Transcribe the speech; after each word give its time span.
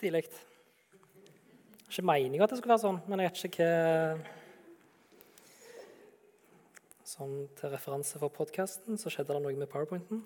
Stilig. 0.00 0.22
Ikke 1.90 2.02
meninga 2.08 2.46
at 2.46 2.54
det 2.54 2.56
skulle 2.56 2.72
være 2.72 2.80
sånn, 2.86 2.98
men 3.04 3.20
jeg 3.20 3.28
vet 3.28 3.40
ikke 3.50 3.66
hva 3.66 4.38
Sånn 7.10 7.34
til 7.58 7.72
referanse 7.74 8.16
for 8.22 8.32
podkasten 8.32 8.96
så 8.96 9.12
skjedde 9.12 9.34
det 9.34 9.42
noe 9.44 9.58
med 9.58 9.68
powerpointen. 9.68 10.22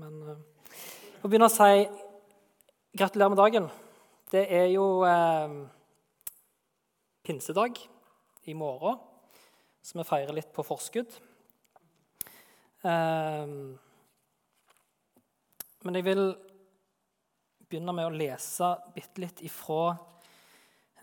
Men 0.00 0.16
uh, 0.24 0.38
må 1.20 1.28
begynne 1.28 1.50
å 1.50 1.52
si 1.52 1.84
gratulerer 2.96 3.34
med 3.34 3.42
dagen. 3.42 3.68
Det 4.32 4.46
er 4.56 4.70
jo 4.72 5.02
uh, 5.04 5.68
pinsedag 7.26 7.76
i 8.48 8.56
morgen, 8.56 9.02
så 9.84 10.00
vi 10.00 10.08
feirer 10.14 10.38
litt 10.38 10.54
på 10.56 10.64
forskudd. 10.64 11.12
Uh, 12.86 13.74
men 15.84 16.00
jeg 16.00 16.08
vil 16.08 16.30
begynne 17.70 17.94
med 17.94 18.08
å 18.08 18.14
lese 18.14 18.72
bitte 18.94 19.22
litt 19.22 19.40
ifra 19.46 19.92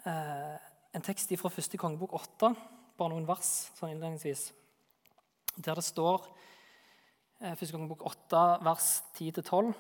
eh, 0.03 0.55
en 0.97 1.05
tekst 1.05 1.31
fra 1.39 1.51
første 1.53 1.79
kongebok 1.79 2.17
8, 2.17 2.49
bare 2.97 3.13
noen 3.13 3.27
vers 3.27 3.51
sånn 3.77 3.93
innledningsvis, 3.93 4.49
der 5.55 5.79
det 5.79 5.85
står 5.87 6.25
eh, 7.39 7.53
første 7.53 7.71
kongebok 7.75 8.03
8, 8.09 8.43
vers 8.67 8.89
10-12, 9.15 9.71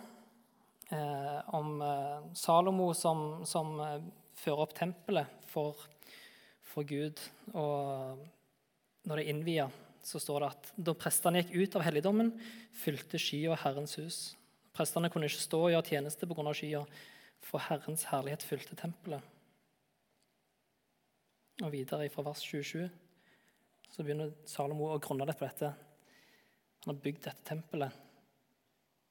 eh, 0.95 1.41
om 1.59 1.75
eh, 1.83 2.31
Salomo 2.39 2.93
som, 2.95 3.43
som 3.49 3.75
eh, 3.83 3.99
fører 4.39 4.63
opp 4.63 4.77
tempelet 4.77 5.51
for, 5.51 5.83
for 6.63 6.87
Gud. 6.87 7.19
Og 7.51 8.23
når 9.03 9.11
det 9.11 9.25
er 9.25 9.33
innvia, 9.33 9.69
så 10.07 10.23
står 10.23 10.39
det 10.39 10.53
at 10.53 10.73
da 10.87 10.95
prestene 10.95 11.43
gikk 11.43 11.55
ut 11.57 11.79
av 11.81 11.87
helligdommen, 11.89 12.31
fylte 12.71 13.19
skya 13.19 13.59
Herrens 13.59 13.99
hus. 13.99 14.36
Prestene 14.77 15.09
kunne 15.09 15.25
ikke 15.25 15.41
stå 15.41 15.59
og 15.65 15.71
gjøre 15.73 15.89
tjeneste 15.89 16.27
pga. 16.29 16.53
skya, 16.53 16.83
for 17.41 17.63
Herrens 17.65 18.05
herlighet 18.11 18.45
fylte 18.45 18.75
tempelet. 18.77 19.23
Og 21.63 21.71
videre 21.73 22.09
fra 22.13 22.25
vers 22.27 22.43
27 22.45 22.85
så 23.89 24.03
begynner 24.03 24.35
Salomo 24.45 24.91
å 24.93 24.99
grunne 25.01 25.25
litt 25.25 25.39
på 25.39 25.47
dette. 25.47 25.71
Han 26.83 26.93
har 26.93 27.01
bygd 27.01 27.23
dette 27.25 27.47
tempelet, 27.47 27.95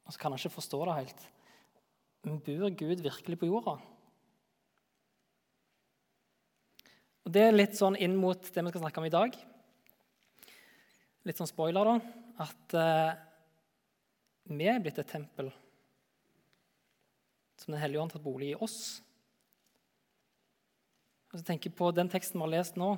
og 0.06 0.14
så 0.14 0.20
kan 0.20 0.30
han 0.30 0.38
ikke 0.38 0.54
forstå 0.54 0.84
det 0.86 0.96
helt. 1.00 1.26
Men 2.22 2.40
bor 2.46 2.70
Gud 2.70 3.02
virkelig 3.02 3.38
på 3.40 3.50
jorda? 3.50 3.76
Og 7.26 7.32
Det 7.34 7.42
er 7.42 7.56
litt 7.56 7.74
sånn 7.74 7.98
inn 7.98 8.14
mot 8.14 8.38
det 8.38 8.62
vi 8.62 8.70
skal 8.70 8.84
snakke 8.84 9.02
om 9.02 9.08
i 9.08 9.14
dag. 9.14 9.36
Litt 11.26 11.40
sånn 11.40 11.50
spoiler, 11.50 11.90
da. 11.90 11.96
At 12.46 12.76
eh, 12.78 13.25
vi 14.46 14.68
er 14.70 14.82
blitt 14.82 14.98
et 15.02 15.10
tempel 15.10 15.50
som 17.56 17.72
Den 17.72 17.80
hellige 17.80 18.00
ånd 18.00 18.12
har 18.12 18.18
tatt 18.18 18.26
bolig 18.26 18.52
i 18.52 18.58
oss. 18.62 19.02
Og 21.32 21.40
så 21.40 21.44
tenker 21.46 21.70
jeg 21.70 21.78
på 21.78 21.90
Den 21.94 22.10
teksten 22.12 22.38
vi 22.38 22.44
har 22.44 22.52
lest 22.58 22.78
nå 22.78 22.94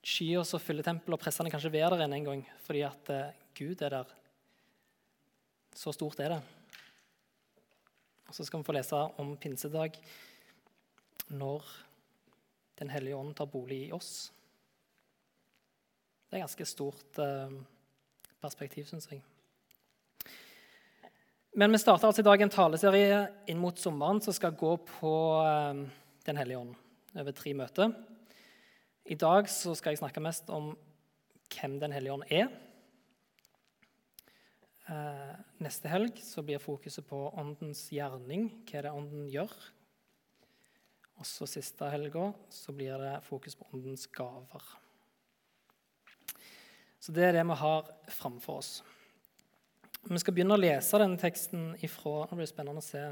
Skyer 0.00 0.44
som 0.48 0.62
fyller 0.62 0.84
tempelet, 0.84 1.12
og 1.12 1.20
pressene 1.20 1.50
kan 1.52 1.60
ikke 1.60 1.74
være 1.74 1.98
der 2.00 2.08
en 2.08 2.24
gang 2.24 2.42
fordi 2.64 2.80
at 2.88 3.10
eh, 3.12 3.36
Gud 3.56 3.82
er 3.84 3.92
der. 3.92 4.12
Så 5.76 5.92
stort 5.92 6.20
er 6.24 6.32
det. 6.32 6.40
Og 8.28 8.34
Så 8.34 8.46
skal 8.46 8.62
vi 8.62 8.64
få 8.64 8.72
lese 8.72 9.00
om 9.20 9.36
pinsedag 9.36 9.98
når 11.28 11.64
Den 12.80 12.88
hellige 12.88 13.16
ånd 13.16 13.34
tar 13.36 13.44
bolig 13.44 13.82
i 13.88 13.92
oss. 13.92 14.32
Det 16.30 16.38
er 16.38 16.40
et 16.40 16.46
ganske 16.46 16.64
stort 16.64 17.18
eh, 17.20 17.60
perspektiv, 18.40 18.86
syns 18.88 19.10
jeg. 19.10 19.20
Men 21.58 21.72
vi 21.74 21.80
starter 21.82 22.06
altså 22.06 22.22
i 22.22 22.28
dag 22.28 22.42
en 22.44 22.52
taleserie 22.52 23.22
inn 23.50 23.58
mot 23.58 23.78
sommeren 23.78 24.20
som 24.22 24.34
skal 24.34 24.54
gå 24.54 24.76
på 24.86 25.14
eh, 25.42 25.80
Den 26.28 26.38
hellige 26.38 26.60
ånd 26.60 26.76
over 27.18 27.34
tre 27.34 27.54
møter. 27.58 27.90
I 29.10 29.16
dag 29.18 29.48
så 29.50 29.74
skal 29.74 29.96
jeg 29.96 29.98
snakke 29.98 30.22
mest 30.22 30.52
om 30.54 30.76
hvem 31.50 31.74
Den 31.82 31.94
hellige 31.96 32.14
ånd 32.14 32.26
er. 32.30 32.52
Eh, 34.94 35.32
neste 35.58 35.90
helg 35.90 36.22
så 36.22 36.44
blir 36.46 36.62
fokuset 36.62 37.08
på 37.08 37.18
åndens 37.34 37.82
gjerning, 37.90 38.46
hva 38.70 38.84
det 38.86 38.94
ånden 38.94 39.26
gjør. 39.32 39.50
Og 41.18 41.26
så 41.26 41.50
siste 41.50 41.90
helga 41.90 42.30
blir 42.70 43.02
det 43.02 43.16
fokus 43.26 43.58
på 43.58 43.66
åndens 43.74 44.06
gaver. 44.06 44.70
Så 47.02 47.10
det 47.16 47.26
er 47.26 47.40
det 47.40 47.46
vi 47.50 47.58
har 47.58 47.90
framfor 48.20 48.62
oss. 48.62 48.72
Vi 50.08 50.18
skal 50.18 50.34
begynne 50.34 50.56
å 50.56 50.60
lese 50.60 50.98
denne 51.00 51.20
teksten 51.20 51.74
ifra 51.84 52.24
Nå 52.24 52.36
blir 52.36 52.46
det 52.46 52.52
spennende 52.54 52.80
å 52.80 52.84
se. 52.84 53.02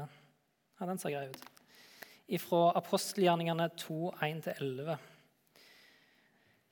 Ja, 0.79 0.87
den 0.87 0.97
ser 1.01 1.13
grei 1.13 1.29
ut. 1.29 1.43
Ifra 2.39 2.69
apostelgjerningene 2.79 3.67
2, 3.77 3.97
1-11 4.25 4.95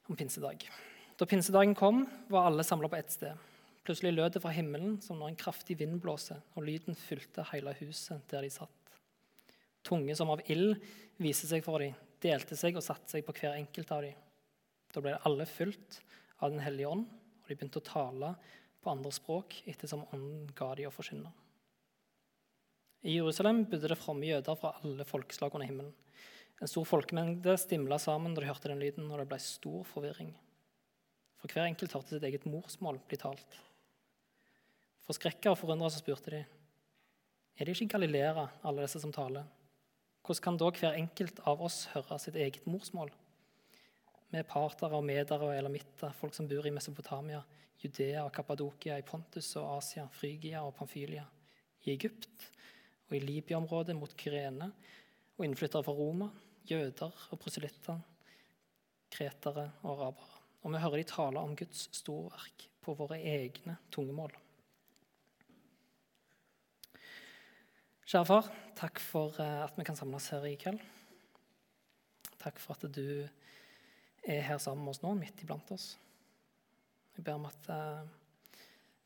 om 0.07 0.17
pinsedag. 0.17 0.65
Da 1.17 1.25
pinsedagen 1.29 1.75
kom, 1.77 2.05
var 2.31 2.47
alle 2.47 2.65
samla 2.65 2.89
på 2.89 2.97
ett 2.97 3.13
sted. 3.13 3.47
Plutselig 3.85 4.13
lød 4.15 4.35
det 4.35 4.41
fra 4.43 4.53
himmelen 4.55 4.97
som 5.03 5.19
når 5.19 5.31
en 5.31 5.39
kraftig 5.39 5.77
vind 5.79 5.99
blåser, 6.03 6.41
og 6.55 6.65
lyden 6.65 6.97
fylte 6.97 7.45
hele 7.51 7.73
huset 7.79 8.25
der 8.31 8.45
de 8.45 8.51
satt. 8.53 8.93
Tunge 9.87 10.15
som 10.17 10.31
av 10.33 10.43
ild 10.51 10.75
viste 11.21 11.49
seg 11.49 11.65
for 11.65 11.83
dem, 11.83 11.95
delte 12.23 12.57
seg 12.59 12.77
og 12.77 12.85
satte 12.85 13.11
seg 13.13 13.25
på 13.25 13.35
hver 13.37 13.57
enkelt 13.57 13.93
av 13.95 14.05
dem. 14.05 14.17
Da 14.93 15.03
ble 15.03 15.17
alle 15.27 15.47
fylt 15.49 16.01
av 16.41 16.51
Den 16.53 16.61
hellige 16.61 16.89
ånd, 16.89 17.07
og 17.07 17.49
de 17.49 17.55
begynte 17.55 17.81
å 17.81 17.87
tale 17.87 18.35
på 18.87 18.95
andre 18.95 19.11
språk 19.11 19.59
ettersom 19.67 20.05
Ånden 20.15 20.47
ga 20.55 20.71
de 20.79 20.87
å 20.87 20.93
forkynne. 20.95 21.33
I 23.03 23.17
Jerusalem 23.17 23.65
bodde 23.67 23.91
det 23.91 23.99
fromme 23.99 24.25
jøder 24.25 24.55
fra 24.57 24.77
alle 24.79 25.03
folkeslag 25.07 25.53
under 25.53 25.67
himmelen. 25.67 25.93
En 26.63 26.71
stor 26.71 26.87
folkemengde 26.87 27.53
stimla 27.59 27.99
sammen 28.01 28.33
da 28.33 28.41
de 28.41 28.49
hørte 28.49 28.71
den 28.71 28.79
lyden, 28.81 29.11
og 29.11 29.19
det 29.19 29.27
ble 29.29 29.37
stor 29.43 29.83
forvirring. 29.91 30.31
For 31.37 31.51
hver 31.51 31.67
enkelt 31.67 31.93
hørte 31.93 32.15
sitt 32.15 32.25
eget 32.25 32.47
morsmål 32.49 32.97
bli 33.11 33.19
talt. 33.21 33.59
Forskrekka 35.05 35.51
og 35.51 35.59
forundra 35.59 35.91
spurte 35.93 36.33
de, 36.33 36.41
er 37.57 37.65
det 37.65 37.75
ikke 37.75 37.97
galileere, 37.97 38.47
alle 38.63 38.85
disse 38.85 39.01
som 39.01 39.13
taler? 39.13 39.45
Hvordan 40.25 40.43
kan 40.43 40.57
da 40.59 40.71
hver 40.73 40.97
enkelt 40.97 41.39
av 41.49 41.61
oss 41.63 41.85
høre 41.93 42.17
sitt 42.21 42.35
eget 42.39 42.65
morsmål? 42.69 43.11
Er 44.35 44.43
partere 44.43 44.97
og 44.97 45.05
medere 45.07 45.47
og 45.47 45.55
elamitter, 45.55 46.11
folk 46.11 46.35
som 46.35 46.49
bor 46.49 46.65
i 46.67 46.73
Mesopotamia, 46.75 47.39
Judea 47.79 48.25
og 48.25 48.33
Kappadokia, 48.35 48.97
i 48.99 49.05
Pontus 49.07 49.53
og 49.55 49.77
Asia, 49.77 50.07
Frygia 50.11 50.65
og 50.65 50.73
Pamfylia, 50.75 51.23
i 51.85 51.93
Egypt 51.93 52.49
og 53.07 53.15
i 53.15 53.21
Libya-området 53.23 53.95
mot 53.95 54.11
Kyrene, 54.19 54.71
og 55.37 55.45
innflyttere 55.45 55.85
fra 55.85 55.95
Roma, 55.95 56.27
jøder 56.67 57.13
og 57.31 57.39
proselytter, 57.39 58.01
kretere 59.13 59.69
og 59.83 59.93
arabere. 59.93 60.41
Og 60.63 60.73
vi 60.73 60.81
hører 60.83 60.99
de 60.99 61.07
tale 61.07 61.39
om 61.39 61.55
Guds 61.55 61.87
storverk 61.95 62.67
på 62.83 62.97
våre 62.97 63.21
egne 63.21 63.77
tungemål. 63.93 64.33
Kjære 68.07 68.27
far, 68.27 68.51
takk 68.79 68.99
for 69.03 69.39
eh, 69.43 69.63
at 69.65 69.75
vi 69.75 69.83
kan 69.87 69.95
samles 69.99 70.29
her 70.31 70.45
i 70.47 70.55
kveld. 70.59 70.79
Takk 72.39 72.59
for 72.63 72.75
at 72.75 72.87
du 72.95 73.27
er 74.27 74.43
her 74.43 74.59
sammen 74.59 74.83
med 74.83 74.95
oss 74.95 75.01
nå, 75.03 75.13
midt 75.15 75.41
iblant 75.43 75.71
oss. 75.71 75.93
Jeg 77.15 77.25
ber 77.25 77.39
om 77.39 77.47
at 77.49 77.69
uh, 77.71 78.03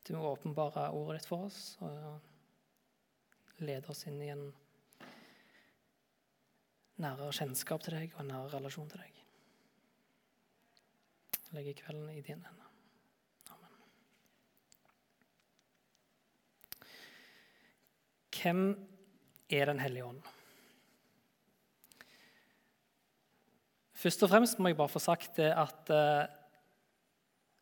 du 0.02 0.16
må 0.16 0.32
åpenbare 0.32 0.90
ordet 0.90 1.20
ditt 1.20 1.30
for 1.30 1.46
oss 1.46 1.76
og 1.84 3.62
lede 3.62 3.88
oss 3.92 4.02
inn 4.10 4.18
i 4.20 4.32
en 4.32 4.48
nærere 7.02 7.32
kjennskap 7.34 7.84
til 7.84 7.96
deg 7.96 8.14
og 8.16 8.24
en 8.24 8.32
nærere 8.34 8.56
relasjon 8.56 8.90
til 8.90 9.02
deg. 9.02 9.22
Jeg 11.38 11.56
legger 11.56 11.78
kvelden 11.84 12.10
i 12.10 12.24
dine 12.24 12.44
hender. 12.48 12.68
Amen. 13.54 13.74
Hvem 18.36 18.62
er 19.52 19.66
Den 19.70 19.80
hellige 19.84 20.04
ånd? 20.04 20.22
Først 24.02 24.24
og 24.26 24.32
fremst 24.32 24.58
må 24.58 24.72
jeg 24.72 24.78
bare 24.80 24.90
få 24.90 24.98
sagt 24.98 25.36
det 25.38 25.52
at 25.54 25.90
eh, 25.94 26.30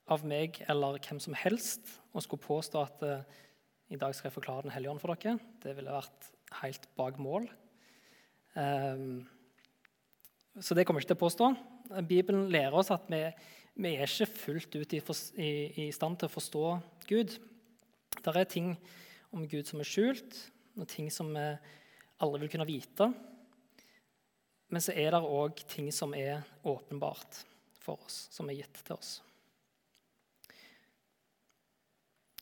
av 0.08 0.22
meg 0.24 0.56
eller 0.72 0.96
hvem 1.04 1.18
som 1.20 1.34
helst 1.36 1.90
å 2.16 2.22
skulle 2.24 2.46
påstå 2.46 2.80
at 2.80 3.02
eh, 3.04 3.34
i 3.92 3.98
dag 4.00 4.14
skal 4.16 4.30
jeg 4.30 4.36
forklare 4.38 4.64
Den 4.64 4.72
hellige 4.72 4.94
ånd 4.94 5.02
for 5.02 5.12
dere, 5.12 5.36
det 5.60 5.74
ville 5.76 5.92
vært 5.92 6.30
helt 6.62 6.86
bak 6.96 7.18
mål. 7.20 7.48
Um, 8.54 9.26
så 10.58 10.74
det 10.74 10.86
kommer 10.86 11.02
jeg 11.02 11.08
ikke 11.08 11.12
til 11.12 11.18
å 11.18 11.24
påstå. 11.26 11.48
Bibelen 12.08 12.48
lærer 12.54 12.78
oss 12.78 12.92
at 12.94 13.10
vi, 13.10 13.20
vi 13.82 13.92
er 13.98 14.08
ikke 14.08 14.30
fullt 14.46 14.78
ut 14.78 14.94
i, 14.96 15.02
i, 15.36 15.50
i, 15.84 15.88
stand 15.94 16.20
til 16.20 16.30
å 16.30 16.34
forstå 16.38 16.64
Gud. 17.10 17.36
Det 18.16 18.32
er 18.32 18.48
ting 18.48 18.72
om 19.34 19.44
Gud 19.50 19.68
som 19.68 19.82
er 19.82 19.90
skjult, 19.90 20.38
og 20.78 20.88
ting 20.88 21.10
som 21.12 21.34
vi 21.34 21.48
aldri 22.22 22.46
vil 22.46 22.54
kunne 22.54 22.70
vite. 22.70 23.10
Men 24.70 24.82
så 24.84 24.94
er 24.94 25.14
det 25.14 25.20
òg 25.26 25.64
ting 25.70 25.90
som 25.94 26.14
er 26.14 26.44
åpenbart 26.62 27.42
for 27.82 27.98
oss, 28.06 28.28
som 28.30 28.50
er 28.50 28.60
gitt 28.60 28.82
til 28.86 28.94
oss. 28.94 29.18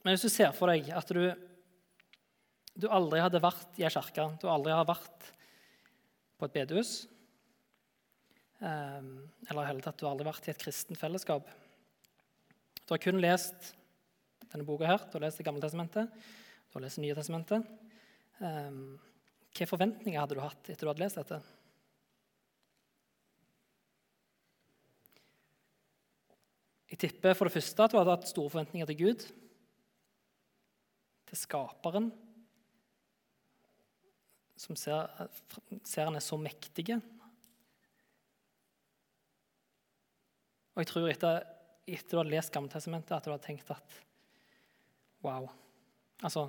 Men 0.03 0.15
hvis 0.15 0.27
du 0.27 0.33
ser 0.33 0.53
for 0.57 0.71
deg 0.71 0.91
at 0.95 1.11
du, 1.13 1.25
du 2.77 2.87
aldri 2.93 3.23
hadde 3.25 3.43
vært 3.43 3.81
i 3.81 3.87
ei 3.89 3.93
kirke, 3.93 4.29
du 4.41 4.47
aldri 4.53 4.77
har 4.77 4.87
vært 4.89 5.33
på 6.39 6.47
et 6.47 6.55
bedehus. 6.55 7.01
Um, 8.59 9.29
eller 9.49 9.65
i 9.65 9.71
hele 9.71 9.83
tatt, 9.83 9.99
du 9.99 10.07
har 10.07 10.15
aldri 10.15 10.29
vært 10.29 10.49
i 10.49 10.53
et 10.53 10.63
kristent 10.63 11.01
fellesskap. 11.01 11.51
Du 12.85 12.95
har 12.95 13.03
kun 13.03 13.21
lest 13.23 13.73
denne 14.49 14.67
boka 14.67 14.89
her, 14.89 15.05
du 15.09 15.19
har 15.19 15.27
lest 15.27 15.41
Det 15.41 15.47
gamle 15.47 15.63
testamentet, 15.63 16.09
du 16.09 16.79
har 16.79 16.85
lest 16.85 16.99
Det 16.99 17.05
nye 17.05 17.19
testamentet. 17.19 17.69
Um, 18.39 18.99
hvilke 19.49 19.69
forventninger 19.71 20.21
hadde 20.21 20.39
du 20.39 20.43
hatt 20.45 20.71
etter 20.71 20.87
du 20.87 20.93
hadde 20.93 21.03
lest 21.03 21.19
dette? 21.21 21.41
Jeg 26.89 27.03
tipper 27.03 27.37
for 27.37 27.49
det 27.49 27.53
første 27.59 27.85
at 27.85 27.93
du 27.93 27.99
hadde 28.01 28.15
hatt 28.15 28.31
store 28.31 28.53
forventninger 28.53 28.89
til 28.89 28.99
Gud, 29.03 29.27
til 31.29 31.37
Skaperen, 31.37 32.09
som 34.59 34.77
ser, 34.79 35.29
ser 35.87 36.09
er 36.09 36.25
så 36.25 36.39
mektige. 36.41 36.97
Og 40.75 40.83
jeg 40.83 40.91
tror 40.91 41.11
etter, 41.11 41.43
etter 41.91 42.15
du 42.17 42.21
har 42.23 42.31
lest 42.33 42.53
Gammeltestamentet, 42.55 43.13
at 43.15 43.29
du 43.29 43.35
har 43.35 43.43
tenkt 43.43 43.69
at 43.75 44.01
wow. 45.27 45.51
Altså, 46.25 46.49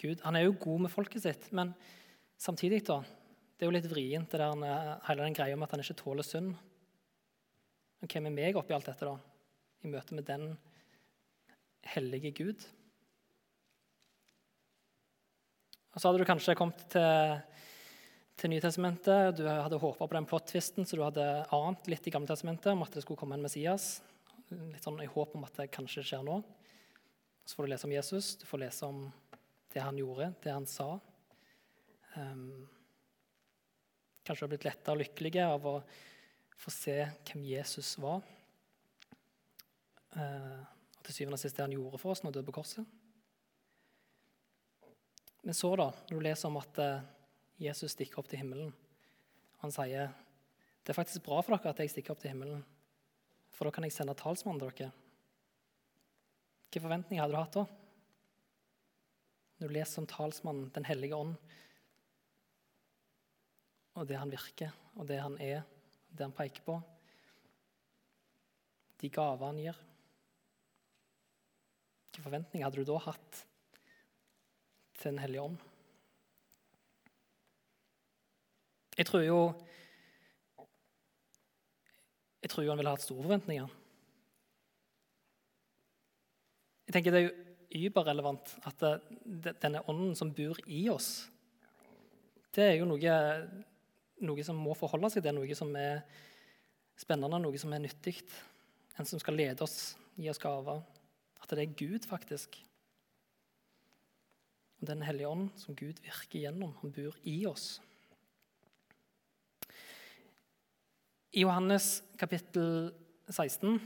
Gud 0.00 0.24
han 0.24 0.38
er 0.38 0.46
jo 0.46 0.56
god 0.64 0.86
med 0.86 0.94
folket 0.94 1.26
sitt, 1.26 1.50
men 1.52 1.74
samtidig 2.40 2.80
da, 2.88 3.00
det 3.54 3.66
er 3.66 3.70
jo 3.70 3.76
litt 3.76 3.90
vrient, 3.90 4.32
det 4.32 4.40
der, 4.40 4.96
hele 5.10 5.28
den 5.28 5.36
greia 5.36 5.58
om 5.58 5.66
at 5.66 5.76
han 5.76 5.84
ikke 5.84 6.00
tåler 6.00 6.26
synd. 6.26 6.54
Hvem 8.04 8.28
er 8.30 8.34
meg 8.34 8.58
oppi 8.58 8.74
alt 8.76 8.88
dette, 8.90 9.06
da? 9.06 9.33
I 9.84 9.92
møte 9.92 10.16
med 10.16 10.26
den 10.28 10.54
hellige 11.94 12.32
Gud. 12.36 12.64
Og 15.94 16.00
Så 16.00 16.08
hadde 16.08 16.24
du 16.24 16.26
kanskje 16.26 16.56
kommet 16.58 16.80
til, 16.90 17.36
til 18.40 18.50
Nytestamentet. 18.50 19.36
Du 19.38 19.44
hadde 19.46 19.78
håpa 19.78 20.08
på 20.08 20.16
den 20.16 20.26
plot-tvisten, 20.26 20.88
så 20.88 20.98
du 20.98 21.04
hadde 21.06 21.28
ant 21.54 21.90
litt 21.90 22.08
i 22.08 22.14
Gammeltestamentet 22.14 22.72
om 22.72 22.82
at 22.82 22.96
det 22.96 23.04
skulle 23.04 23.20
komme 23.20 23.38
en 23.38 23.44
Messias. 23.46 24.00
Litt 24.50 24.82
sånn 24.84 24.98
i 25.04 25.10
håp 25.10 25.36
om 25.38 25.46
at 25.46 25.60
det 25.60 25.70
kanskje 25.74 26.02
skjer 26.06 26.24
nå. 26.26 26.40
Så 27.44 27.56
får 27.56 27.66
du 27.66 27.74
lese 27.74 27.86
om 27.86 27.94
Jesus, 27.94 28.34
du 28.40 28.46
får 28.48 28.64
lese 28.64 28.88
om 28.88 29.04
det 29.74 29.82
han 29.84 29.98
gjorde, 30.00 30.32
det 30.42 30.54
han 30.54 30.66
sa. 30.70 30.94
Um, 32.14 32.64
kanskje 34.24 34.40
du 34.40 34.46
har 34.46 34.52
blitt 34.54 34.66
letta 34.66 34.94
og 34.94 35.02
lykkelig 35.02 35.42
av 35.44 35.66
å 35.68 35.74
få 36.58 36.72
se 36.72 36.96
hvem 37.28 37.44
Jesus 37.46 37.94
var. 38.00 38.22
Eh, 40.14 40.60
og 40.98 41.06
til 41.06 41.16
syvende 41.18 41.38
og 41.38 41.42
sist 41.42 41.56
det 41.56 41.64
han 41.66 41.74
gjorde 41.74 42.00
for 42.00 42.14
oss 42.14 42.22
når 42.22 42.30
han 42.30 42.36
døde 42.38 42.48
på 42.48 42.56
korset. 42.60 42.86
Men 45.44 45.56
så, 45.56 45.70
da, 45.76 45.90
når 46.08 46.16
du 46.16 46.24
leser 46.24 46.48
om 46.48 46.60
at 46.60 46.78
eh, 46.80 47.06
Jesus 47.66 47.92
stikker 47.92 48.22
opp 48.22 48.28
til 48.30 48.40
himmelen 48.40 48.72
Han 49.62 49.72
sier 49.72 50.12
det 50.84 50.92
er 50.92 50.98
faktisk 50.98 51.24
bra 51.24 51.38
for 51.40 51.56
dere 51.56 51.72
at 51.72 51.78
jeg 51.80 51.92
stikker 51.94 52.12
opp 52.12 52.20
til 52.20 52.28
himmelen, 52.34 52.60
for 53.48 53.64
da 53.64 53.70
kan 53.72 53.86
jeg 53.86 53.94
sende 53.94 54.12
talsmannen 54.20 54.60
til 54.60 54.72
dere. 54.76 54.90
Hvilke 56.66 56.82
forventninger 56.84 57.22
hadde 57.22 57.32
du 57.32 57.38
hatt 57.40 57.56
da? 57.56 57.62
Når 59.62 59.70
du 59.70 59.74
leser 59.78 60.02
om 60.02 60.08
talsmannen, 60.10 60.66
Den 60.74 60.84
hellige 60.84 61.16
ånd, 61.16 61.32
og 63.94 64.08
det 64.10 64.18
han 64.20 64.34
virker, 64.34 64.76
og 64.98 65.08
det 65.08 65.22
han 65.22 65.40
er, 65.40 65.64
det 66.12 66.26
han 66.26 66.36
peker 66.36 66.66
på, 66.66 66.76
de 69.00 69.08
gaver 69.08 69.46
han 69.46 69.62
gir. 69.62 69.80
Hvilke 72.14 72.28
forventninger 72.28 72.62
hadde 72.62 72.78
du 72.78 72.86
da 72.86 72.98
hatt 73.02 73.38
til 75.00 75.10
Den 75.10 75.18
hellige 75.18 75.42
ånd? 75.42 75.56
Jeg 78.94 79.06
tror 79.08 79.24
jo 79.26 79.38
Jeg 82.44 82.52
tror 82.52 82.62
jo 82.62 82.70
han 82.70 82.78
ville 82.78 82.94
hatt 82.94 83.02
store 83.02 83.26
forventninger. 83.26 83.74
Jeg 86.86 86.94
tenker 86.94 87.10
Det 87.10 87.22
er 87.24 87.26
jo 87.26 87.90
überrelevant 87.90 88.54
at 88.62 88.86
det, 89.24 89.56
denne 89.58 89.82
ånden 89.90 90.14
som 90.14 90.30
bor 90.30 90.60
i 90.70 90.84
oss, 90.92 91.26
det 92.54 92.62
er 92.62 92.76
jo 92.78 92.86
noe, 92.86 93.14
noe 94.22 94.44
som 94.46 94.54
må 94.62 94.76
forholde 94.78 95.10
seg 95.10 95.24
til, 95.24 95.34
noe 95.34 95.56
som 95.58 95.74
er 95.74 96.04
spennende, 96.94 97.42
noe 97.42 97.58
som 97.58 97.74
er 97.74 97.82
nyttig. 97.82 98.20
En 98.94 99.08
som 99.08 99.18
skal 99.18 99.34
lede 99.34 99.66
oss, 99.66 99.96
gi 100.14 100.30
oss 100.30 100.38
gaver. 100.38 100.84
At 101.44 101.52
det 101.52 101.64
er 101.66 101.76
Gud, 101.76 102.06
faktisk. 102.08 102.56
Og 104.80 104.88
Den 104.88 105.02
hellige 105.04 105.28
ånd 105.28 105.50
som 105.60 105.76
Gud 105.76 106.00
virker 106.04 106.40
gjennom. 106.40 106.74
Han 106.80 106.92
bor 106.92 107.16
i 107.24 107.44
oss. 107.46 107.80
I 111.34 111.42
Johannes 111.42 111.98
kapittel 112.16 112.92
16 113.28 113.78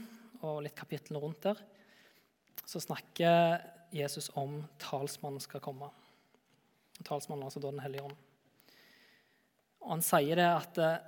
og 0.45 0.61
litt 0.63 0.75
kapitlene 0.77 1.21
rundt 1.23 1.47
der 1.47 1.59
så 2.69 2.77
snakker 2.83 3.63
Jesus 3.95 4.27
om 4.37 4.59
talsmannen 4.77 5.41
skal 5.41 5.63
komme. 5.63 5.87
Talsmannen, 7.01 7.47
altså 7.47 7.61
da 7.63 7.71
Den 7.71 7.81
hellige 7.81 8.03
ånd. 8.05 8.17
Og 9.81 9.89
Han 9.95 10.03
sier 10.05 10.37
det 10.37 10.45
at 10.45 10.77
eh, 10.77 10.99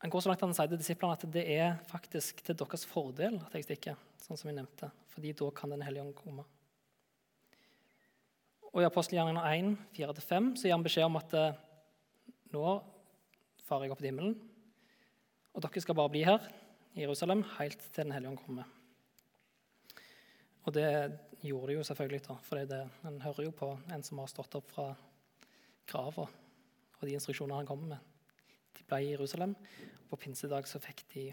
han 0.00 0.12
går 0.12 0.22
så 0.22 0.30
langt 0.30 0.42
at 0.42 0.48
han 0.48 0.54
sier 0.56 0.70
til 0.70 0.80
disiplene 0.80 1.16
at 1.16 1.24
det 1.34 1.42
er 1.58 1.74
faktisk 1.90 2.44
til 2.44 2.56
deres 2.56 2.86
fordel 2.88 3.40
at 3.42 3.56
jeg 3.56 3.66
stikker. 3.66 3.98
sånn 4.22 4.38
som 4.38 4.48
jeg 4.48 4.56
nevnte, 4.60 4.88
fordi 5.20 5.36
da 5.36 5.50
kan 5.52 5.70
Den 5.70 5.82
hellige 5.82 6.02
ånd 6.02 6.14
komme. 6.16 6.44
Og 8.72 8.80
I 8.80 8.86
apostelgjerningene 8.86 9.42
1, 9.58 9.76
4-5 9.98 10.56
så 10.56 10.68
gir 10.68 10.72
han 10.72 10.84
beskjed 10.84 11.04
om 11.04 11.18
at 11.18 11.34
eh, 11.34 11.58
nå 12.54 12.64
farer 13.66 13.84
jeg 13.84 13.92
opp 13.92 14.00
til 14.00 14.08
himmelen, 14.08 14.36
og 15.52 15.62
dere 15.62 15.82
skal 15.82 15.98
bare 15.98 16.12
bli 16.14 16.22
her 16.24 16.46
i 16.94 17.02
Jerusalem 17.02 17.42
helt 17.58 17.82
til 17.82 18.06
Den 18.06 18.14
hellige 18.14 18.30
ånd 18.30 18.40
kommer. 18.46 18.70
Og 20.64 20.74
det 20.74 20.86
gjorde 21.42 21.68
de 21.68 21.76
jo 21.76 21.84
selvfølgelig, 21.84 22.22
da, 22.28 22.38
for 22.46 22.62
det, 22.72 22.80
en 23.04 23.20
hører 23.20 23.44
jo 23.48 23.52
på 23.52 23.70
en 23.92 24.06
som 24.06 24.22
har 24.22 24.30
stått 24.30 24.56
opp 24.56 24.70
fra 24.70 24.88
grava, 25.90 26.28
og 26.96 27.04
de 27.04 27.18
instruksjonene 27.18 27.60
han 27.60 27.68
kommer 27.68 27.96
med. 27.96 28.08
De 28.78 28.86
ble 28.86 29.02
i 29.04 29.12
Jerusalem. 29.12 29.56
og 30.04 30.10
På 30.14 30.22
pinsedag 30.24 30.68
så 30.68 30.80
fikk 30.80 31.04
de 31.14 31.30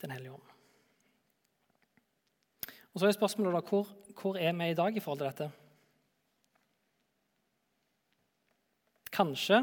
Den 0.00 0.12
hellige 0.12 0.32
ånd. 0.32 0.55
Og 2.96 3.00
så 3.00 3.10
er 3.10 3.12
spørsmålet 3.12 3.52
da, 3.52 3.60
hvor, 3.68 3.88
hvor 4.16 4.36
er 4.40 4.54
vi 4.56 4.70
i 4.72 4.74
dag 4.74 4.94
i 4.96 5.00
forhold 5.04 5.18
til 5.20 5.26
dette? 5.28 5.46
Kanskje 9.12 9.58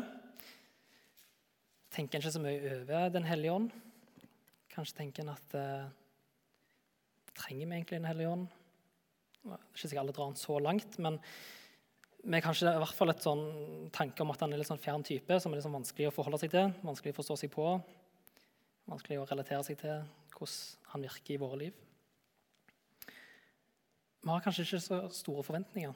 tenker 1.96 2.20
en 2.20 2.22
ikke 2.22 2.34
så 2.36 2.42
mye 2.44 2.76
over 2.76 3.08
Den 3.10 3.26
hellige 3.26 3.56
ånd. 3.56 3.72
Kanskje 4.70 5.00
tenker 5.00 5.24
en 5.24 5.32
at 5.34 5.56
eh, 5.58 5.88
trenger 7.34 7.66
vi 7.72 7.80
egentlig 7.80 7.98
Den 8.04 8.06
hellige 8.06 8.30
ånd? 8.36 8.44
Er 9.50 9.58
ikke 9.58 9.82
sikkert 9.82 10.02
alle 10.04 10.14
drar 10.14 10.30
den 10.30 10.38
så 10.38 10.60
langt, 10.62 11.00
men 11.02 11.18
vi 12.24 12.36
har 12.38 12.46
kanskje 12.46 12.70
i 12.70 12.84
hvert 12.84 13.00
fall 13.00 13.16
et 13.16 13.26
sånn 13.26 13.90
tanke 13.98 14.22
om 14.22 14.36
at 14.36 14.46
han 14.46 14.54
er 14.54 14.62
litt 14.62 14.70
sånn 14.70 14.84
fjern 14.84 15.02
type, 15.10 15.40
som 15.42 15.50
er 15.50 15.58
litt 15.58 15.66
sånn 15.66 15.80
vanskelig 15.80 16.12
å 16.12 16.14
forholde 16.14 16.38
seg 16.44 16.54
til, 16.54 16.70
vanskelig 16.86 17.16
å 17.16 17.18
forstå 17.18 17.40
seg 17.42 17.52
på, 17.58 17.66
vanskelig 18.94 19.20
å 19.24 19.26
relatere 19.26 19.66
seg 19.66 19.82
til 19.82 20.06
hvordan 20.38 20.94
han 20.94 21.08
virker 21.10 21.34
i 21.34 21.42
våre 21.42 21.60
liv. 21.66 21.82
Vi 24.24 24.32
har 24.32 24.44
kanskje 24.44 24.64
ikke 24.64 24.80
så 24.80 25.00
store 25.12 25.44
forventninger. 25.44 25.96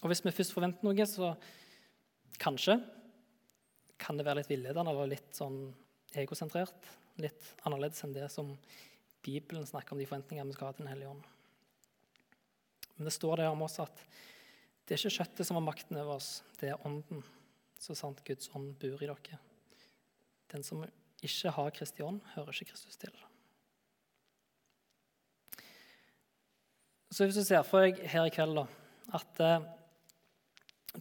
Og 0.00 0.08
hvis 0.10 0.22
vi 0.24 0.32
først 0.34 0.54
forventer 0.56 0.86
noe, 0.86 1.06
så 1.06 1.34
kanskje 2.40 2.78
kan 4.00 4.18
det 4.18 4.24
være 4.26 4.40
litt 4.40 4.50
villedende 4.50 4.90
eller 4.90 5.12
litt 5.12 5.36
sånn 5.36 5.60
egosentrert. 6.18 6.88
Litt 7.20 7.52
annerledes 7.68 8.02
enn 8.02 8.16
det 8.16 8.26
som 8.32 8.54
Bibelen 9.22 9.68
snakker 9.68 9.94
om 9.94 10.00
de 10.00 10.08
forventningene 10.08 10.48
vi 10.48 10.56
skal 10.56 10.70
ha 10.70 10.76
til 10.76 10.86
Den 10.86 10.92
hellige 10.94 11.12
ånd. 11.12 11.26
Men 12.96 13.08
det 13.08 13.14
står 13.14 13.42
der 13.42 13.52
om 13.52 13.62
oss 13.64 13.78
at 13.82 14.02
det 14.88 14.96
er 14.96 15.02
ikke 15.04 15.20
kjøttet 15.20 15.46
som 15.46 15.60
har 15.60 15.68
makten 15.68 16.00
over 16.00 16.16
oss, 16.16 16.40
det 16.58 16.72
er 16.72 16.86
ånden. 16.88 17.22
Så 17.80 17.94
sant 17.94 18.24
Guds 18.26 18.50
ånd 18.56 18.72
bor 18.80 19.04
i 19.04 19.08
dere. 19.08 19.38
Den 20.50 20.66
som 20.66 20.82
ikke 21.22 21.52
har 21.54 21.76
Kristi 21.76 22.02
ånd, 22.02 22.24
hører 22.34 22.56
ikke 22.56 22.72
Kristus 22.72 22.98
til. 22.98 23.14
Så 27.10 27.24
hvis 27.26 27.34
du 27.34 27.44
ser 27.44 27.62
for 27.66 27.82
deg 27.82 27.98
her 28.06 28.28
i 28.28 28.32
kveld 28.32 28.54
da, 28.54 28.66
at 29.18 29.40
eh, 29.42 29.64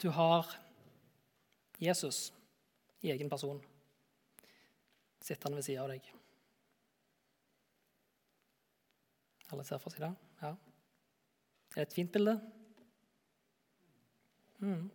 du 0.01 0.10
har 0.13 0.48
Jesus 1.80 2.32
i 3.06 3.12
egen 3.13 3.30
person 3.30 3.60
sittende 5.22 5.60
ved 5.60 5.68
siden 5.68 5.84
av 5.84 5.94
deg 5.94 6.08
Alle 9.50 9.66
ser 9.66 9.82
for 9.82 9.94
seg 9.94 10.04
det? 10.04 10.12
Ja. 10.44 10.51
Er 11.74 11.80
det 11.80 11.86
et 11.88 11.96
fint 11.96 12.12
bilde? 12.13 12.36
Mm. 14.62 14.89